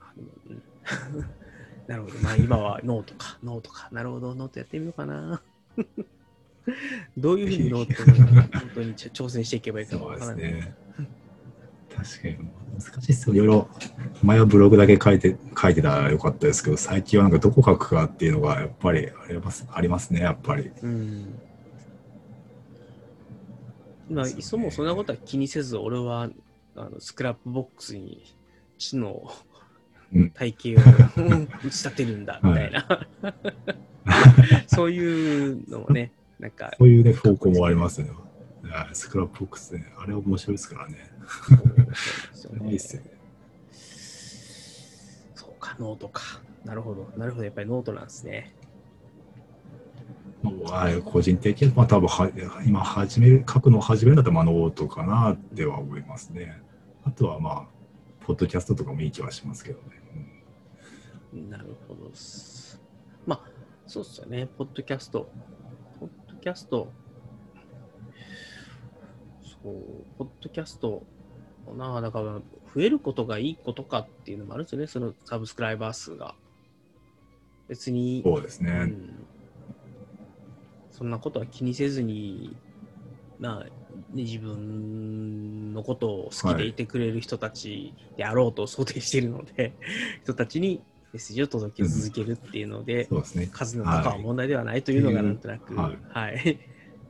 [0.03, 0.63] あ、うん
[1.87, 5.41] なるほど、まあ今はノートか、ノートか、なるほど、ノートやってみようかな。
[7.17, 10.75] どういうふうにノートに本当にちょ挑戦していけばいいかそうでわからない。
[11.95, 12.37] 確かに
[12.75, 13.35] 難しいですよ。
[13.35, 13.69] いろいろ、
[14.23, 20.71] 前はブログだけ書いて、書いてたらよかったですけど、最近はなんかどこ書くかっていうのがやっぱりありますありますね、やっぱり。
[20.81, 21.39] うん。
[24.09, 26.29] まあ、そうですねそもそんなことは気にせず、俺は
[26.75, 28.35] あの Scrapbox に
[28.77, 29.31] 知の
[30.13, 33.07] うん体系をうん打ち立てるんだ みたいな、
[34.67, 38.13] そういうのもね、なんか、そういうね、方向もありますよね。
[38.13, 38.25] はい
[38.93, 41.14] Scrapbox ね、あれ面白いですからね。
[42.67, 43.11] いいっすよね。
[45.35, 46.41] そうか、ノートか。
[46.63, 48.53] なるほど、なるほど、やっぱりノートなんですね。
[50.43, 50.51] ま
[50.81, 56.61] あはい個人的には、まあ多分は今始める、書くのを始めるんだったら、まあノートかなっては思いますね。
[57.03, 57.65] あとはまあ、
[58.21, 60.01] ポッドキャストとかもいい気はしますけどね。
[61.33, 62.11] うんなるほど。
[63.25, 63.41] まあ、
[63.87, 65.29] そうっすよね、ポッドキャスト。
[65.99, 66.91] ポッドキャスト。
[69.43, 69.73] そう、
[70.17, 71.03] ポッドキャスト。
[71.73, 72.41] なあ、だから、
[72.75, 76.35] 増えることがいいことかっていうのもあるんですよね、そのサブスクライバー数が。
[77.67, 78.71] 別に、そうですね。
[78.71, 79.25] うん
[80.97, 82.55] そんなことは気にせずに、
[83.37, 83.71] まあ、ね
[84.13, 89.73] 自分のことを好きでいてくれる人たちであろうと想定しているので、
[90.23, 93.49] 人たちにメッセージを届け続けるっていうので、そうですね。
[93.51, 96.59] 数の多さは問題ではないというのがなんとなく、ははいい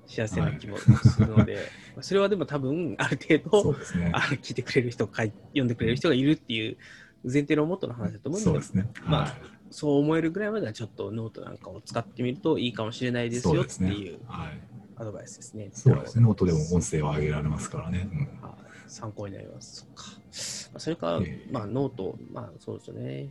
[0.07, 1.55] 幸せな気もするので、
[1.95, 4.19] ま あそれはでも多分ある程度ねあ。
[4.19, 6.77] の聞いてくれる人かい読んでくれる人がいるっていう
[7.23, 8.89] 前提のもとの話だと思うのでそうですね。
[9.05, 9.33] まあはい。
[9.71, 14.59] そう思えるぐらいまではちょっとノートなんかを使ってみるといいかもしれないですよっていうはい。
[14.97, 15.69] アドバイスですね。
[15.73, 16.23] そうですね。
[16.23, 18.07] ノートでも音声を上げられますからね。
[18.11, 19.77] うんはい参考になります。
[19.81, 20.03] そっか。
[20.73, 23.29] まあそれから、ええまあ、 note、まあ、そうですよね。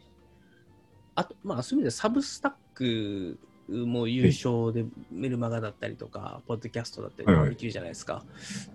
[1.14, 3.38] あと、まあ、そういう意味でサブスタック
[3.68, 8.24] も優勝でメルマガだったりとか、ポッドキャストだったりできるじゃないですか。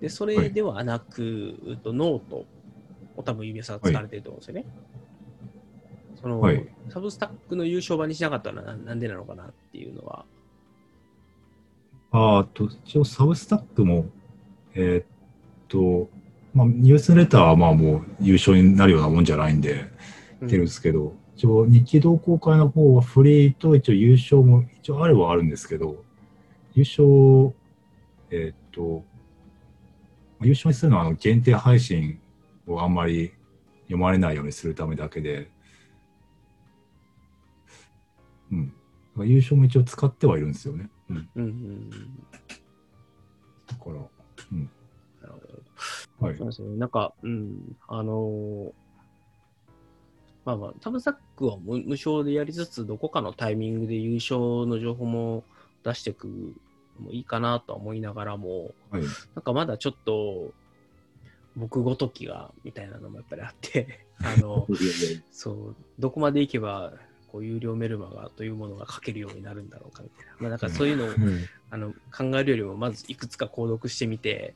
[0.01, 2.45] で、それではなく、うとノート
[3.15, 4.65] を多分、指輪さんが使われてると思うんですよね。
[6.21, 10.25] その、はいサブスタックの優勝版にしなかったのはななんでなのかなっていうのは。
[12.11, 14.07] あーと、一応サブスタックも、
[14.73, 15.05] えーっ
[15.67, 16.09] と、
[16.55, 19.85] まあ、ニュースレターはまあもう優勝になるようなもんじゃないんで、
[20.41, 26.03] うん出るんですけど、一応日記同好会の方はフリーと一応優勝も一応あるはあるんですけど、
[26.73, 27.55] 優勝、
[28.29, 29.05] えーっと、
[30.37, 32.19] まあ優勝にするのはあの限定配信
[32.67, 33.31] をあんまり
[33.83, 35.49] 読まれないようにするためだけで、
[38.51, 38.73] うん。
[39.19, 40.89] 優勝も一応使ってはいるんですよね。
[41.09, 41.29] うん。
[41.35, 41.89] うんうんうん。
[41.89, 44.09] だから、なる
[45.21, 45.29] ほ
[46.19, 46.25] ど。
[46.27, 46.47] はいそう。
[46.47, 46.75] ですね。
[46.75, 48.71] なんか、うん、あのー
[50.45, 55.43] まあまあ、タブサックは無無償でやりつつ、どこかのタイミングで優勝の情報も
[55.83, 59.03] 出していくのもいいかなとは思いながらも、はい。
[59.35, 60.51] なんかまだちょっと、
[61.55, 64.67] 僕ごときがみたいなのもやっぱりあって、 あの、
[65.31, 66.93] そう、どこまで行けば、
[67.31, 70.35] こう、有料メルマガというものが書けるようになるんだろうかみたいな。
[70.39, 71.15] まあ、なんかそういうのを、うん
[71.71, 74.55] あの考えるよりも、まずいくつか購読してみて、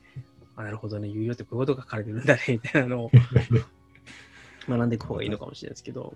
[0.56, 3.12] あなるほどね、有料ってこういうことが書かれてるんだね、みたいなのを
[4.68, 6.14] 学んでいく方がいいのかもしれないですけど、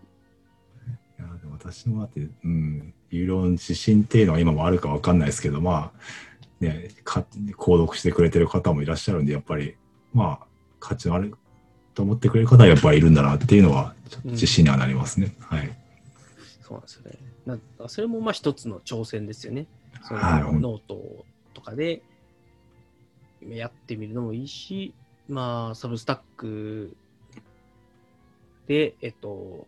[1.20, 6.00] いやでも私もだって、うん、有料の指針っていうのは今もあるかわかんないですけど、まあ、
[6.60, 7.26] ね、か
[7.58, 9.76] 購読してくれてる方もいらっしゃるんで、やっぱり、
[10.14, 10.46] まあ、
[10.80, 11.36] 価値のある
[11.94, 15.36] と思ってくれる方はやっぱりいるんだなっていうのは、自信にはなりますね。
[15.40, 15.78] はい。
[16.62, 17.18] そうなんですよね。
[17.46, 19.68] なそれもまあ一つの挑戦ですよね。
[20.04, 22.02] そのノートとかで
[23.42, 24.94] やってみるのもいいし、
[25.30, 26.96] まあ、 Substack
[28.68, 29.68] で、えっと、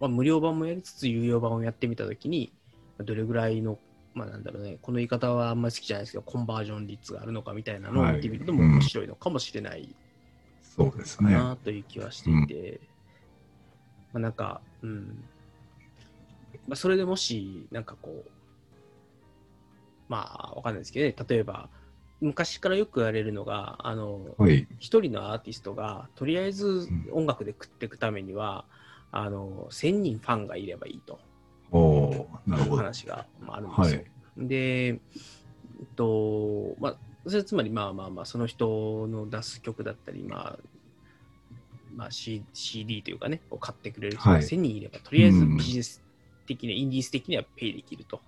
[0.00, 2.52] まあ、無料版もやりつつ、有料版をやってみたときに、
[2.98, 3.78] どれぐらいの、
[4.14, 9.94] まあなんだろうね、この言い方はあんまり好きじゃないですけど、コンバージョン率があるのかみたいなのを見てみるのもはいうん面白いのかもしれない
[10.76, 11.32] そうですね。
[11.32, 12.80] なという気はしていて、
[14.12, 15.24] まあ、なんか、うん。
[16.68, 18.30] まあ、それでもし、なんかこう、
[20.08, 21.70] まあ、わかんないですけどね、例えば、
[22.20, 24.66] 昔からよく言われるのが、あの、はい。
[24.78, 28.64] 一人のアーティストが、とりあえず音楽で食っていくためには、
[29.12, 31.20] あの、1000人ファンがいればいいと
[31.70, 32.76] おなるほど。
[32.76, 34.00] 話がまああるんですよ。
[34.36, 34.96] で、えっ
[35.96, 36.96] と、まあ、
[37.26, 40.58] それつまりまあまあまあ、その人の出す曲だったり、まあ、
[41.96, 46.02] まあ、C、CD というかね、を買ってくれる人がはい1000人いれば、とりあえずうんビジネス
[46.46, 48.20] 的に、インディース的にはペイできると。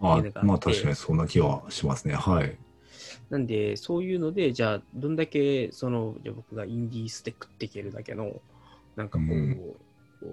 [0.00, 2.14] まあまあ確かにそんな気はしますね。
[2.14, 2.56] はい。
[3.30, 8.42] なんで、そういうので、じゃあ、どんだけ、その、じゃあ僕がインディースで食っていけるだけの、
[8.96, 9.56] なんかこう、うん。
[9.56, 9.78] こ
[10.22, 10.28] う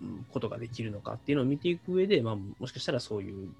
[0.00, 3.54] うんことができるのかっていうのを見ていく上で、まあ、もしかしたらそういう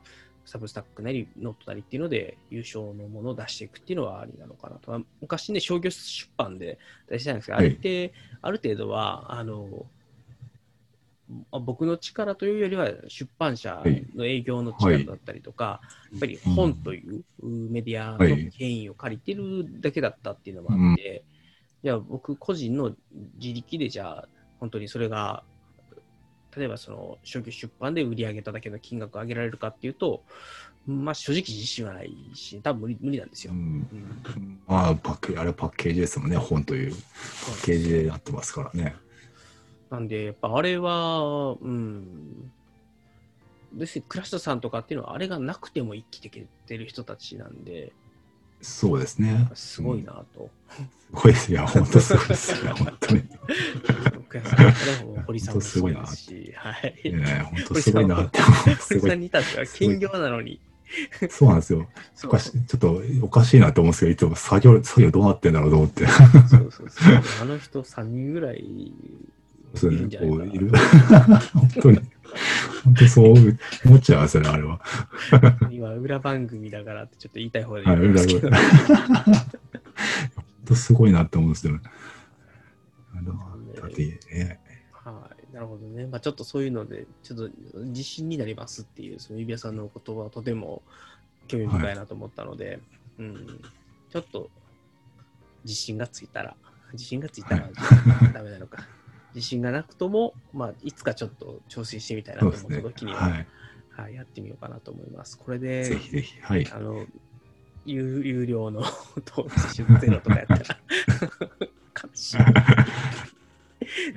[0.45, 4.91] サブスタックなり、ノートなりっていうので、有償のものを出していくっていうのはありなのかなと。
[4.91, 6.79] まあ昔ね、商業出版で
[7.09, 8.13] 出したんですけど、あはいれって、
[8.43, 9.96] ある程度は、あの、あ
[11.51, 13.83] 僕の力というよりは出版社
[14.15, 15.81] の営業の力だったりとか、
[16.13, 18.19] やっぱり本というメディアの
[18.51, 21.25] 権威を借りてるだけだったっていうのもあって、
[21.83, 22.95] じゃあ僕個人の
[23.39, 24.29] 自力でじゃあ
[24.61, 25.43] 本当にそれが
[26.57, 30.23] 例えばその初期出版で売り上げただけの金額を上げられるかっていうと、
[30.87, 33.53] まあ正直自信はないし、多分無理無理なんですよ。
[33.53, 33.59] うん。
[33.59, 34.59] うん。
[34.67, 36.37] まあパッケあれはパッケージですもんね。
[36.37, 36.93] 本という。
[36.93, 36.97] パ
[37.53, 38.97] ッケージでやってますからね。
[39.91, 42.51] なんで、やっぱあれは、うん、
[43.73, 47.93] です倉下さんとかっていうのは、あれがなくても生きてきてる人たちなんで、
[48.63, 49.49] そうですね。
[49.55, 50.49] すごいなと。
[50.71, 51.53] すごいです。
[51.53, 52.75] いや、本当すごいですよ。
[52.75, 53.23] 本当に。
[55.27, 56.07] 堀さんもすごいなは
[56.87, 57.01] い。
[57.05, 58.77] いやね、本当すごいなって思う。
[58.77, 59.15] す堀さ。
[59.15, 60.61] んに至っては兼業なのに、
[61.31, 61.87] そうなんですよ。
[62.25, 66.07] おかしちょっとおかしいなって思うんですけど、いつも作業、作業どうなってんだろうと思って。
[66.07, 66.25] そ
[66.59, 68.93] うそうそうあの人3人ぐらいい
[69.77, 70.45] そうるんじゃないかな。
[70.45, 70.71] こういる
[71.53, 72.01] 本当に。
[72.85, 73.35] 本当そう
[73.85, 74.81] 思っちゃいますよね、あれは。
[75.71, 78.59] 今、裏番組だからってちょっと言いたい方ではい、言いますけど、本
[80.67, 81.81] 当すごいなって思うんですよ。
[83.17, 83.33] あの
[83.81, 84.61] だってね、
[84.93, 86.07] はい、なるほどね。
[86.07, 90.83] まあ、ちょっとそういうので、ちょっと自信になりますっていう、その指輪さんの言葉はとても
[91.49, 92.81] 興味深いなと思ったので、
[93.19, 93.61] うん、
[94.11, 94.51] ちょっと
[95.65, 96.57] 自信がついたら、
[96.93, 97.71] 自信がついたらは
[98.33, 98.87] ダメなのか。
[99.37, 102.57] 自信がなくとも、まあ、いつかちょっと挑戦してみたいなと思。
[102.57, 103.47] った時には、はい。
[103.91, 105.37] はい、やってみようかなと思います。
[105.37, 106.41] これで、ぜひぜひ。
[106.41, 106.67] はい。
[106.73, 107.05] あの、
[107.85, 108.83] 有有料の
[109.27, 110.65] 投資出ゼロとかやったら、
[112.03, 112.39] 悲しい。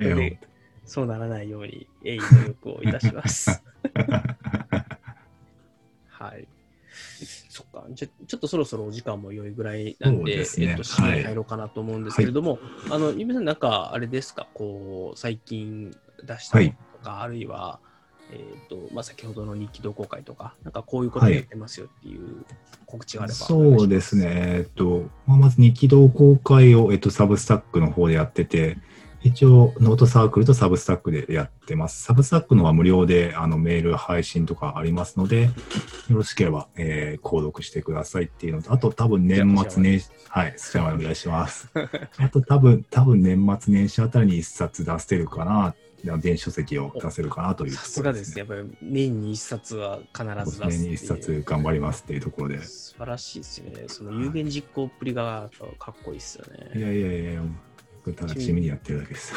[0.00, 0.40] えので
[0.86, 3.62] そうならないように、鋭意努力をいたします。
[6.08, 6.48] はい。
[7.60, 7.86] そっか。
[7.90, 12.58] じゃちょっとそろそろお時間も良いぐらいなんで、ですねえっと、締めに入ろうかなと思うんですけれども、
[12.90, 15.94] あの、ゆめさん、なんか、あれですか、こう、最近
[16.24, 17.80] 出したものとか、あるいは、
[18.32, 22.44] えっ、と、まあ、先ほどの日記同好会とか、なんかこういうことやってますよっていう
[22.86, 24.26] 告知があれば、そうですね。。
[24.28, 28.78] えっと、まあまず日記同好会を、えっと、 Substack の方でやってて、
[29.22, 32.02] 一応、ノートサークルと Substack でやってます。
[32.02, 35.50] Substack のは無料であのメール配信とかありますので、よ
[36.10, 41.68] ろしければ、えー購読してくださいっていうのと、あと多分年末年始、はい、そちらまでお願いします。
[42.16, 45.74] あと多分、多分年末年始あたりに一冊出せるかな、
[46.18, 48.40] 電子書籍を出せるかなというさすがですね。
[48.40, 50.78] やっぱり年に一冊は必ず出す。
[50.78, 52.62] 年に一冊頑張りますっていうところで。
[52.62, 53.84] 素晴らしいですね。
[53.88, 56.70] その有言実行っぷりがかっこいいですよね。
[56.74, 57.42] いやいやいや、
[58.10, 59.32] 僕ただ地味にやってるだけです。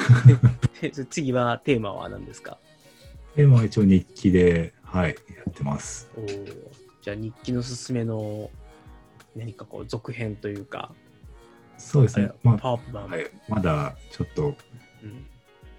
[0.82, 2.57] で次はテーマは何ですか？
[3.36, 6.09] で、まあ一応日記で、はい、やってます。
[6.17, 6.55] おー
[7.01, 8.49] じゃあ日記のすすめの
[9.36, 10.93] 何かこう続編というか、
[11.78, 12.32] そうですね。
[12.43, 12.57] ま。
[12.61, 12.80] あ、は
[13.17, 14.55] い、まだちょっと、
[15.03, 15.26] うん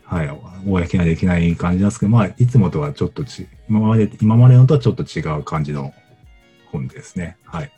[0.05, 0.29] はい、
[0.67, 5.95] 公にはできない感じなんですけど、まあ、いつもとはちょっとち、今まで、今までのとはちょっと違う感じの
[6.71, 7.39] 本ですね。
[7.45, 7.73] はい。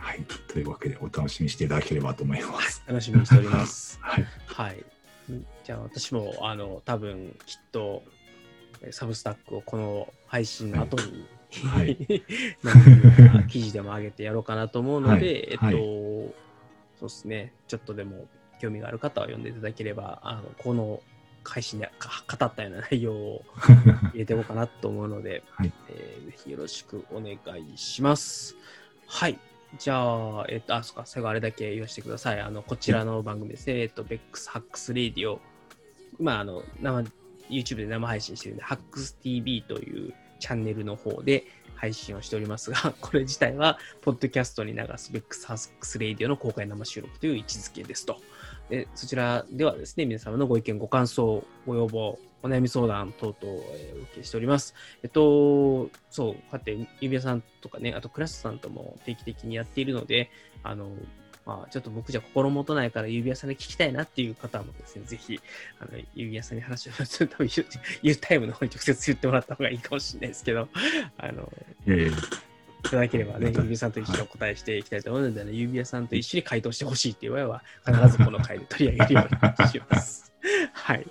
[0.00, 0.24] はい。
[0.48, 2.82] というわけで、お楽しみにしていただければと思います。
[2.86, 3.98] 楽しみにしております。
[4.02, 4.26] はい。
[4.46, 5.32] はい。
[5.32, 8.02] んじゃあ私も、あの、多分きっと、
[8.82, 11.26] えサブスタックをこの配信の後に、
[11.64, 11.96] はい
[12.62, 15.74] 何か記事でも上げてやろうかなと思うので、はいえっと、はい
[16.98, 18.28] そうですね、ちょっとでも
[18.60, 21.02] 興味がある方は読んでいただければ、あのこの
[21.44, 23.44] 配信でか語ったような内容を
[24.12, 28.56] 入れていこうかなと思うので、はいえーぜひよろしくお願いします。
[29.06, 29.38] はい。
[29.78, 32.40] じゃあ、えっと、あ、そうか、最後あれだけ言わせてください。
[32.40, 35.40] あの、こちらの番組ですね、えっと、ベックスハックスレディオ、
[36.18, 37.04] まあ、あの、生、
[37.48, 41.44] YouTube で生配信してるんで、ハックス TV というチャンネルの方で
[41.76, 48.20] 配信をしておりますが、これ自体は、ポッドキャストに流すベックスハックスレディオの公開生収録という位置づけですと。
[48.68, 54.74] でそちらではですね、皆様のご意見、ご感想、ご要望、お悩み相談等々、えーお受けしております。
[55.02, 60.30] えっと、そう、こうやって指輪さんとかね、あとクラスさんとも定期的にやっているので、
[60.62, 60.90] あの、
[61.46, 65.40] まあ、ちょっと僕じゃ心もとないから指輪さんに聞きたいなっていう方もですね、ぜひ、
[65.80, 67.66] あの、指輪さんに話をすると、言 う
[68.02, 70.68] 言うタイムの方に直接言ってもらった方がいいかもしれないですけど、
[71.18, 71.52] あの、
[71.86, 72.12] いやい
[72.82, 80.32] ただければね、指輪さんと一緒にお答えしていきたいと思うので、ね指輪さんと一緒に回答してほしいっていう場合は、必ずこの回で取り上げるようにします。
[80.72, 81.06] はい。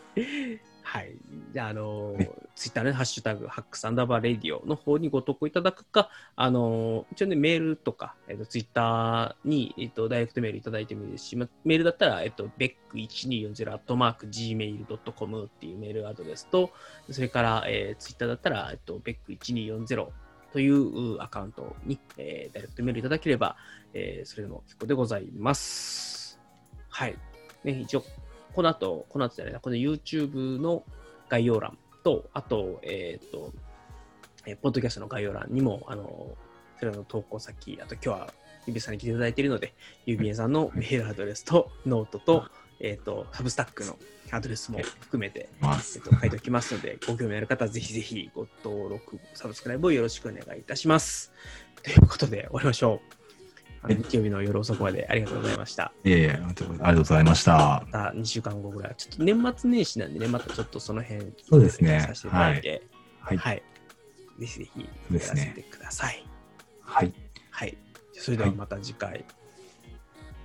[0.89, 1.15] はい。
[1.53, 16.71] じゃあ、あのはい、ツイッターのハッシュタグ、ハックスアンダーバーレディオの方にご投稿いただくか、あの、一応ね、メールとか、えっと、ツイッターに、えっと、ダイレクトメールいただいてもいいですし、まメールだったら、えっと、beck1240 アットマーク gmail.com っていうメールアドレスと、
[17.11, 20.07] それから、えー、ツイッターだったら、えっと、beck1240
[20.51, 23.57] というアカウントに、えーダイレクトメールいただければ、
[23.93, 26.39] えーそれでも結構でございます。
[26.89, 27.15] はい。
[27.63, 28.03] ね、一応、
[28.53, 30.83] この後、この後じゃないな、この YouTube の
[31.29, 33.53] 概要欄と、あと、えっ、と、
[34.45, 36.35] えーポッドキャストの概要欄にも、あの、
[36.79, 38.33] それらの投稿先、あと今日は、
[38.65, 39.73] ゆびさんに来ていただいているので、
[40.05, 42.45] ゆびえさんのメールアドレスと、ノートと、
[42.79, 43.97] えっ、と、サブスタックの
[44.31, 46.01] アドレスも含めて、えっます。
[46.01, 51.31] と、書いておきますので、ご興味ある方はぜひぜひご登録、サブスクライブをよろしくお願いいたします。
[51.83, 53.18] ということで、終わりましょう。
[53.87, 55.93] 日曜日の夜遅くまでありがとうございました。
[56.03, 56.67] いやいや、ありがとう
[56.97, 57.83] ございました。
[57.85, 62.83] また2週間後ぐらい、ちょっと年末年始なんでね、またちょっとその辺、そうですねさせていただいて、
[63.19, 63.37] はい。
[63.37, 63.63] はい。
[64.39, 66.25] ぜひぜひ、やらせてください。
[66.81, 67.13] はい。
[67.51, 67.77] はい。
[68.13, 69.23] それではまた次回、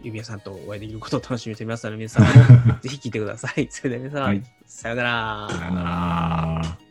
[0.03, 2.24] 指輪さんとお会いできることを楽しみにしていますので、皆さん
[2.68, 3.68] もぜひ聞いてください。
[3.72, 5.49] それでは皆さん、はいさようなら。
[5.51, 6.84] さよなら。